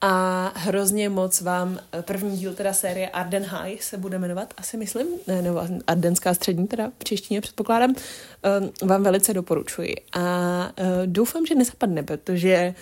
A 0.00 0.52
hrozně 0.56 1.08
moc 1.08 1.40
vám 1.40 1.78
eh, 1.92 2.02
první 2.02 2.36
díl 2.38 2.54
teda 2.54 2.72
série 2.72 3.08
Arden 3.08 3.42
High 3.42 3.76
se 3.80 3.96
bude 3.98 4.18
jmenovat, 4.18 4.54
asi 4.56 4.76
myslím, 4.76 5.06
ne, 5.26 5.42
nebo 5.42 5.62
Ardenská 5.86 6.34
střední 6.34 6.66
teda 6.66 6.92
v 7.00 7.04
češtině 7.04 7.40
předpokládám, 7.40 7.94
vám 8.82 9.02
velice 9.02 9.34
doporučuji. 9.34 9.94
A 10.12 10.72
doufám, 11.06 11.46
že 11.46 11.54
nezapadne, 11.54 12.02
protože 12.02 12.74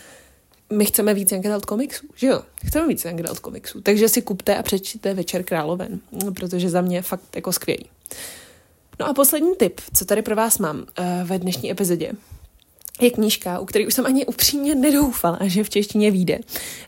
my 0.72 0.84
chceme 0.84 1.14
víc 1.14 1.32
Young 1.32 1.46
Adult 1.46 1.64
komiksů, 1.64 2.06
že 2.14 2.26
jo? 2.26 2.42
Chceme 2.66 2.88
víc 2.88 3.04
Young 3.04 3.20
Adult 3.20 3.38
komiksů. 3.38 3.80
Takže 3.80 4.08
si 4.08 4.22
kupte 4.22 4.56
a 4.56 4.62
přečtěte 4.62 5.14
Večer 5.14 5.42
královen, 5.42 6.00
protože 6.36 6.70
za 6.70 6.80
mě 6.80 7.02
fakt 7.02 7.36
jako 7.36 7.52
skvělý. 7.52 7.86
No 9.00 9.08
a 9.08 9.14
poslední 9.14 9.56
tip, 9.56 9.80
co 9.94 10.04
tady 10.04 10.22
pro 10.22 10.36
vás 10.36 10.58
mám 10.58 10.78
uh, 10.78 10.84
ve 11.24 11.38
dnešní 11.38 11.70
epizodě, 11.70 12.12
je 13.00 13.10
knížka, 13.10 13.58
u 13.58 13.64
které 13.64 13.86
už 13.86 13.94
jsem 13.94 14.06
ani 14.06 14.26
upřímně 14.26 14.74
nedoufala, 14.74 15.38
že 15.42 15.64
v 15.64 15.70
češtině 15.70 16.10
vyjde. 16.10 16.38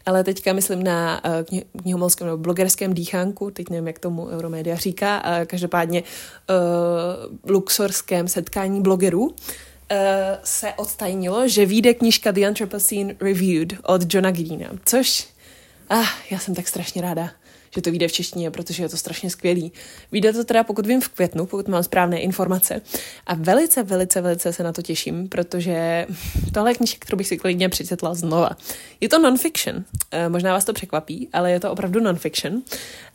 Ale 0.06 0.24
teďka 0.24 0.52
myslím 0.52 0.82
na 0.82 1.22
uh, 1.24 1.58
knihomolském 1.82 2.26
nebo 2.26 2.38
blogerském 2.38 2.94
dýchánku, 2.94 3.50
teď 3.50 3.70
nevím, 3.70 3.86
jak 3.86 3.98
tomu 3.98 4.26
Euromedia 4.26 4.76
říká, 4.76 5.22
uh, 5.24 5.44
každopádně 5.44 6.02
uh, 6.02 7.50
luxorském 7.50 8.28
setkání 8.28 8.80
blogerů, 8.80 9.24
uh, 9.24 9.34
se 10.44 10.72
odtajnilo, 10.72 11.48
že 11.48 11.66
vyjde 11.66 11.94
knížka 11.94 12.30
The 12.30 12.46
Anthropocene 12.46 13.14
Reviewed 13.20 13.74
od 13.82 14.14
Johna 14.14 14.30
Greena, 14.30 14.70
což 14.84 15.28
ah, 15.90 16.06
já 16.30 16.38
jsem 16.38 16.54
tak 16.54 16.68
strašně 16.68 17.02
ráda, 17.02 17.30
že 17.74 17.82
to 17.82 17.90
vyjde 17.90 18.08
v 18.08 18.12
češtině, 18.12 18.50
protože 18.50 18.82
je 18.82 18.88
to 18.88 18.96
strašně 18.96 19.30
skvělý. 19.30 19.72
Vyjde 20.12 20.32
to 20.32 20.44
teda, 20.44 20.64
pokud 20.64 20.86
vím, 20.86 21.00
v 21.00 21.08
květnu, 21.08 21.46
pokud 21.46 21.68
mám 21.68 21.82
správné 21.82 22.20
informace. 22.20 22.80
A 23.26 23.34
velice, 23.34 23.82
velice, 23.82 24.20
velice 24.20 24.52
se 24.52 24.62
na 24.62 24.72
to 24.72 24.82
těším, 24.82 25.28
protože 25.28 26.06
tohle 26.54 26.70
je 26.70 26.74
knížka, 26.74 26.98
kterou 27.06 27.16
bych 27.16 27.26
si 27.26 27.38
klidně 27.38 27.68
přečetla 27.68 28.14
znova. 28.14 28.50
Je 29.00 29.08
to 29.08 29.18
non-fiction, 29.18 29.76
uh, 29.76 29.82
možná 30.28 30.52
vás 30.52 30.64
to 30.64 30.72
překvapí, 30.72 31.28
ale 31.32 31.50
je 31.50 31.60
to 31.60 31.72
opravdu 31.72 32.00
non-fiction. 32.00 32.62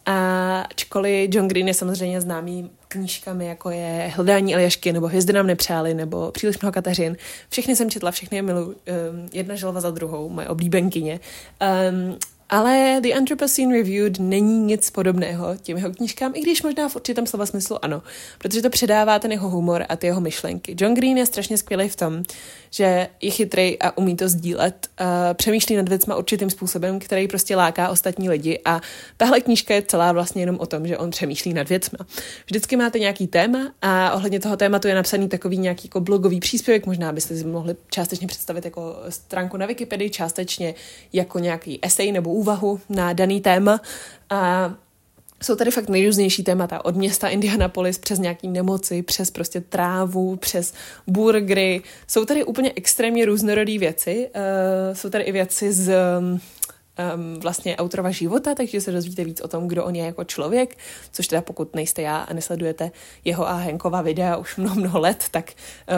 A 0.05 0.61
ačkoliv 0.61 1.29
John 1.33 1.47
Green 1.47 1.67
je 1.67 1.73
samozřejmě 1.73 2.21
známý 2.21 2.69
knížkami, 2.87 3.45
jako 3.45 3.69
je 3.69 4.11
Hledání 4.15 4.55
Eliašky, 4.55 4.93
nebo 4.93 5.07
Hvězdy 5.07 5.33
nám 5.33 5.47
nepřáli, 5.47 5.93
nebo 5.93 6.31
Příliš 6.31 6.59
mnoho 6.59 6.71
Kateřin. 6.71 7.17
Všechny 7.49 7.75
jsem 7.75 7.89
četla, 7.89 8.11
všechny 8.11 8.37
je 8.37 8.41
milu. 8.41 8.65
Um, 8.65 8.75
jedna 9.33 9.55
želva 9.55 9.81
za 9.81 9.91
druhou, 9.91 10.29
moje 10.29 10.47
oblíbenkyně. 10.47 11.19
Um, 11.91 12.17
Ale 12.49 12.99
The 13.01 13.13
Anthropocene 13.13 13.77
Reviewed 13.77 14.19
není 14.19 14.59
nic 14.59 14.89
podobného 14.89 15.57
těm 15.61 15.77
jeho 15.77 15.91
knížkám, 15.91 16.31
i 16.35 16.41
když 16.41 16.63
možná 16.63 16.89
v 16.89 16.95
určitém 16.95 17.27
slova 17.27 17.45
smyslu 17.45 17.85
ano, 17.85 18.01
protože 18.37 18.61
to 18.61 18.69
předává 18.69 19.19
ten 19.19 19.31
jeho 19.31 19.49
humor 19.49 19.85
a 19.89 19.95
ty 19.95 20.07
jeho 20.07 20.21
myšlenky. 20.21 20.75
John 20.79 20.93
Green 20.93 21.17
je 21.17 21.25
strašně 21.25 21.57
skvělý 21.57 21.89
v 21.89 21.95
tom, 21.95 22.23
že 22.71 23.07
je 23.21 23.31
chytrý 23.31 23.79
a 23.79 23.97
umí 23.97 24.15
to 24.15 24.29
sdílet, 24.29 24.87
uh, 25.01 25.07
přemýšlí 25.33 25.75
nad 25.75 25.89
věcma 25.89 26.15
určitým 26.15 26.49
způsobem, 26.49 26.99
který 26.99 27.27
prostě 27.27 27.55
láká 27.55 27.89
ostatní 27.89 28.29
lidi 28.29 28.59
a 28.65 28.81
tahle 29.17 29.41
knížka 29.41 29.73
je 29.73 29.81
celá 29.81 30.11
vlastně 30.11 30.41
jenom 30.41 30.57
o 30.59 30.65
tom, 30.65 30.87
že 30.87 30.97
on 30.97 31.11
přemýšlí 31.11 31.53
nad 31.53 31.69
věcma. 31.69 31.99
Vždycky 32.45 32.75
máte 32.75 32.99
nějaký 32.99 33.27
téma 33.27 33.71
a 33.81 34.11
ohledně 34.13 34.39
toho 34.39 34.57
tématu 34.57 34.87
je 34.87 34.95
napsaný 34.95 35.29
takový 35.29 35.57
nějaký 35.57 35.87
jako 35.87 35.99
blogový 35.99 36.39
příspěvek, 36.39 36.85
možná 36.85 37.11
byste 37.11 37.35
si 37.35 37.43
mohli 37.43 37.75
částečně 37.91 38.27
představit 38.27 38.65
jako 38.65 38.95
stránku 39.09 39.57
na 39.57 39.65
Wikipedii, 39.65 40.09
částečně 40.09 40.75
jako 41.13 41.39
nějaký 41.39 41.79
esej 41.81 42.11
nebo 42.11 42.38
úvahu 42.39 42.79
na 42.89 43.13
daný 43.13 43.41
téma. 43.41 43.81
A 44.29 44.73
jsou 45.43 45.55
tady 45.55 45.71
fakt 45.71 45.89
nejrůznější 45.89 46.43
témata, 46.43 46.85
od 46.85 46.95
města 46.95 47.27
Indianapolis 47.27 47.97
přes 47.97 48.19
nějaký 48.19 48.47
nemoci, 48.47 49.01
přes 49.01 49.31
prostě 49.31 49.61
trávu, 49.61 50.35
přes 50.35 50.73
burgery. 51.07 51.81
Jsou 52.07 52.25
tady 52.25 52.43
úplně 52.43 52.73
extrémně 52.75 53.25
různorodé 53.25 53.77
věci. 53.77 54.29
Uh, 54.35 54.95
jsou 54.95 55.09
tady 55.09 55.23
i 55.23 55.31
věci 55.31 55.73
z 55.73 55.93
um, 56.19 56.39
vlastně 57.41 57.77
autorova 57.77 58.11
života, 58.11 58.55
takže 58.55 58.81
se 58.81 58.91
dozvíte 58.91 59.23
víc 59.23 59.41
o 59.41 59.47
tom, 59.47 59.67
kdo 59.67 59.85
on 59.85 59.95
je 59.95 60.05
jako 60.05 60.23
člověk, 60.23 60.77
což 61.11 61.27
teda 61.27 61.41
pokud 61.41 61.75
nejste 61.75 62.01
já 62.01 62.17
a 62.17 62.33
nesledujete 62.33 62.91
jeho 63.25 63.49
a 63.49 63.53
Henkova 63.53 64.01
videa 64.01 64.37
už 64.37 64.57
mnoho, 64.57 64.75
mnoho 64.75 64.99
let, 64.99 65.25
tak 65.31 65.51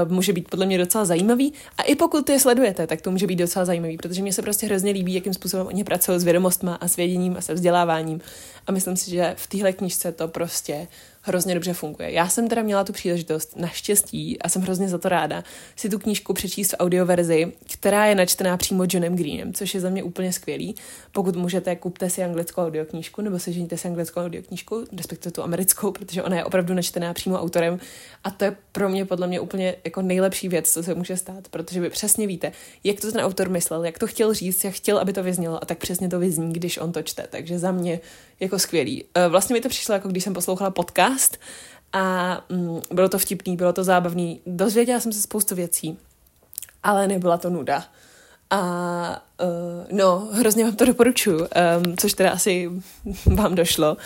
uh, 0.03 0.11
může 0.11 0.33
být 0.33 0.49
podle 0.49 0.65
mě 0.65 0.77
docela 0.77 1.05
zajímavý. 1.05 1.53
A 1.77 1.83
i 1.83 1.95
pokud 1.95 2.29
je 2.29 2.39
sledujete, 2.39 2.87
tak 2.87 3.01
to 3.01 3.11
může 3.11 3.27
být 3.27 3.35
docela 3.35 3.65
zajímavý, 3.65 3.97
protože 3.97 4.21
mě 4.21 4.33
se 4.33 4.41
prostě 4.41 4.65
hrozně 4.65 4.91
líbí, 4.91 5.13
jakým 5.13 5.33
způsobem 5.33 5.67
oni 5.67 5.83
pracují 5.83 6.19
s 6.19 6.23
vědomostma 6.23 6.75
a 6.75 6.87
s 6.87 6.95
věděním 6.95 7.35
a 7.37 7.41
se 7.41 7.53
vzděláváním. 7.53 8.21
A 8.67 8.71
myslím 8.71 8.97
si, 8.97 9.11
že 9.11 9.33
v 9.37 9.47
téhle 9.47 9.73
knižce 9.73 10.11
to 10.11 10.27
prostě 10.27 10.87
hrozně 11.21 11.53
dobře 11.53 11.73
funguje. 11.73 12.11
Já 12.11 12.29
jsem 12.29 12.47
teda 12.47 12.61
měla 12.61 12.83
tu 12.83 12.93
příležitost, 12.93 13.57
naštěstí, 13.57 14.41
a 14.41 14.49
jsem 14.49 14.61
hrozně 14.61 14.89
za 14.89 14.97
to 14.97 15.09
ráda, 15.09 15.43
si 15.75 15.89
tu 15.89 15.99
knížku 15.99 16.33
přečíst 16.33 16.71
v 16.71 16.75
audioverzi, 16.79 17.51
která 17.73 18.05
je 18.05 18.15
načtená 18.15 18.57
přímo 18.57 18.83
Johnem 18.89 19.15
Greenem, 19.15 19.53
což 19.53 19.73
je 19.73 19.81
za 19.81 19.89
mě 19.89 20.03
úplně 20.03 20.33
skvělý. 20.33 20.75
Pokud 21.11 21.35
můžete, 21.35 21.75
kupte 21.75 22.09
si 22.09 22.23
anglickou 22.23 22.61
audioknížku 22.61 23.21
nebo 23.21 23.39
seženíte 23.39 23.77
si 23.77 23.87
anglickou 23.87 24.19
audioknížku, 24.19 24.85
respektive 24.97 25.31
tu 25.31 25.43
americkou, 25.43 25.91
protože 25.91 26.23
ona 26.23 26.35
je 26.35 26.45
opravdu 26.45 26.73
načtená 26.73 27.13
přímo 27.13 27.41
autorem. 27.41 27.79
A 28.23 28.31
to 28.31 28.45
je 28.45 28.55
pro 28.71 28.89
mě 28.89 29.05
podle 29.05 29.27
mě 29.27 29.39
úplně 29.39 29.75
jako 29.83 30.01
nejlepší 30.01 30.49
věc, 30.49 30.71
co 30.71 30.83
se 30.83 30.95
může 30.95 31.17
stát, 31.17 31.47
protože 31.47 31.81
vy 31.81 31.89
přesně 31.89 32.27
víte, 32.27 32.51
jak 32.83 33.01
to 33.01 33.11
ten 33.11 33.21
autor 33.21 33.49
myslel, 33.49 33.85
jak 33.85 33.99
to 33.99 34.07
chtěl 34.07 34.33
říct, 34.33 34.63
jak 34.63 34.73
chtěl, 34.73 34.97
aby 34.97 35.13
to 35.13 35.23
vyznělo 35.23 35.63
a 35.63 35.65
tak 35.65 35.77
přesně 35.77 36.09
to 36.09 36.19
vyzní, 36.19 36.53
když 36.53 36.77
on 36.77 36.91
to 36.91 37.01
čte. 37.01 37.27
Takže 37.29 37.59
za 37.59 37.71
mě 37.71 37.99
jako 38.41 38.59
skvělý. 38.59 39.03
Eh, 39.15 39.27
vlastně 39.27 39.53
mi 39.53 39.61
to 39.61 39.69
přišlo, 39.69 39.93
jako 39.93 40.07
když 40.07 40.23
jsem 40.23 40.33
poslouchala 40.33 40.71
podcast 40.71 41.37
a 41.93 42.37
mm, 42.49 42.81
bylo 42.91 43.09
to 43.09 43.19
vtipný, 43.19 43.55
bylo 43.55 43.73
to 43.73 43.83
zábavný, 43.83 44.41
dozvěděla 44.45 44.99
jsem 44.99 45.13
se 45.13 45.21
spoustu 45.21 45.55
věcí, 45.55 45.97
ale 46.83 47.07
nebyla 47.07 47.37
to 47.37 47.49
nuda. 47.49 47.85
A 48.49 49.23
uh, 49.41 49.97
no, 49.97 50.29
hrozně 50.31 50.63
vám 50.63 50.75
to 50.75 50.85
doporučuji, 50.85 51.39
um, 51.39 51.97
což 51.97 52.13
teda 52.13 52.31
asi 52.31 52.69
vám 53.25 53.55
došlo. 53.55 53.97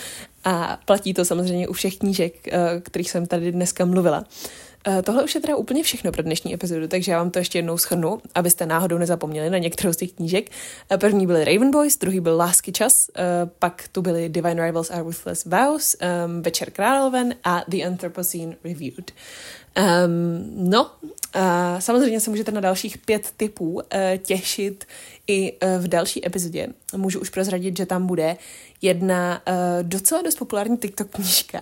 A 0.44 0.80
platí 0.86 1.14
to 1.14 1.26
samozřejmě 1.26 1.68
u 1.68 1.74
všech 1.74 1.98
knížek, 1.98 2.48
uh, 2.48 2.82
kterých 2.82 3.12
jsem 3.12 3.26
tady 3.26 3.52
dneska 3.52 3.86
mluvila. 3.86 4.24
Eh, 4.24 4.65
tohle 5.04 5.24
už 5.24 5.36
je 5.36 5.42
teda 5.42 5.56
úplně 5.56 5.84
všechno 5.84 6.12
pro 6.12 6.24
dnešní 6.24 6.54
epizodu, 6.54 6.88
takže 6.88 7.12
já 7.12 7.18
vám 7.18 7.32
to 7.32 7.40
ještě 7.40 7.58
jednou 7.58 7.78
schrnu, 7.78 8.22
abyste 8.36 8.66
náhodou 8.66 8.98
nezapomněli 8.98 9.50
na 9.50 9.58
některou 9.58 9.94
z 9.94 9.98
těch 9.98 10.12
knížek. 10.12 10.50
Eh, 10.92 10.98
první 10.98 11.28
byly 11.28 11.46
Raven 11.46 11.72
Boys, 11.72 11.98
druhý 11.98 12.20
byl 12.20 12.38
Lásky 12.38 12.72
čas, 12.72 13.10
eh, 13.16 13.22
pak 13.60 13.88
tu 13.92 14.02
byly 14.02 14.30
Divine 14.30 14.66
Rivals 14.66 14.92
are 14.92 15.02
Ruthless 15.02 15.46
Vows, 15.46 15.96
Večer 16.42 16.72
královen 16.72 17.36
a 17.44 17.64
The 17.68 17.86
Anthropocene 17.86 18.56
Reviewed. 18.64 19.12
Um, 19.76 20.70
no, 20.70 20.92
samozřejmě 21.80 22.20
se 22.20 22.30
můžete 22.30 22.52
na 22.52 22.62
dalších 22.62 22.98
pět 22.98 23.32
typů 23.38 23.74
uh, 23.74 23.82
těšit 24.18 24.86
i 25.28 25.54
uh, 25.54 25.84
v 25.84 25.88
další 25.88 26.28
epizodě. 26.28 26.68
Můžu 26.96 27.20
už 27.20 27.30
prozradit, 27.30 27.78
že 27.78 27.86
tam 27.86 28.08
bude 28.08 28.38
jedna 28.82 29.42
docela 29.82 30.22
dost 30.22 30.36
populární 30.36 30.78
TikTok 30.78 31.10
knížka. 31.10 31.60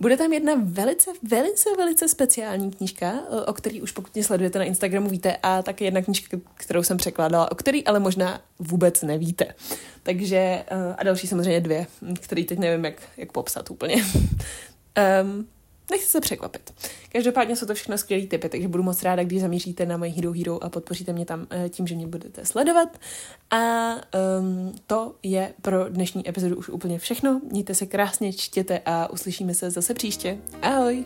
Bude 0.00 0.16
tam 0.16 0.32
jedna 0.32 0.52
velice, 0.62 1.10
velice, 1.22 1.68
velice 1.76 2.08
speciální 2.08 2.70
knížka, 2.70 3.12
o 3.46 3.52
který 3.52 3.82
už 3.82 3.92
pokud 3.92 4.14
mě 4.14 4.24
sledujete 4.24 4.58
na 4.58 4.64
Instagramu 4.64 5.08
víte, 5.08 5.36
a 5.42 5.62
také 5.62 5.84
jedna 5.84 6.02
knížka, 6.02 6.36
kterou 6.54 6.82
jsem 6.82 6.96
překládala, 6.96 7.52
o 7.52 7.54
který 7.54 7.84
ale 7.84 8.00
možná 8.00 8.40
vůbec 8.58 9.02
nevíte. 9.02 9.46
Takže 10.02 10.64
a 10.96 11.02
další 11.02 11.26
samozřejmě 11.26 11.60
dvě, 11.60 11.86
které 12.20 12.44
teď 12.44 12.58
nevím, 12.58 12.84
jak, 12.84 13.02
jak 13.16 13.32
popsat 13.32 13.70
úplně. 13.70 14.04
um, 15.22 15.46
Nechci 15.90 16.06
se 16.06 16.20
překvapit. 16.20 16.74
Každopádně 17.12 17.56
jsou 17.56 17.66
to 17.66 17.74
všechno 17.74 17.98
skvělé 17.98 18.26
typy, 18.26 18.48
takže 18.48 18.68
budu 18.68 18.82
moc 18.82 19.02
ráda, 19.02 19.24
když 19.24 19.40
zamíříte 19.40 19.86
na 19.86 19.96
moji 19.96 20.10
Hero 20.10 20.32
Hero 20.32 20.64
a 20.64 20.68
podpoříte 20.68 21.12
mě 21.12 21.26
tam 21.26 21.46
eh, 21.50 21.68
tím, 21.68 21.86
že 21.86 21.94
mě 21.94 22.06
budete 22.06 22.44
sledovat. 22.44 22.98
A 23.50 23.92
um, 24.40 24.74
to 24.86 25.14
je 25.22 25.54
pro 25.62 25.88
dnešní 25.88 26.28
epizodu 26.28 26.56
už 26.56 26.68
úplně 26.68 26.98
všechno. 26.98 27.40
Mějte 27.50 27.74
se 27.74 27.86
krásně, 27.86 28.32
čtěte 28.32 28.80
a 28.86 29.10
uslyšíme 29.10 29.54
se 29.54 29.70
zase 29.70 29.94
příště. 29.94 30.38
Ahoj! 30.62 31.04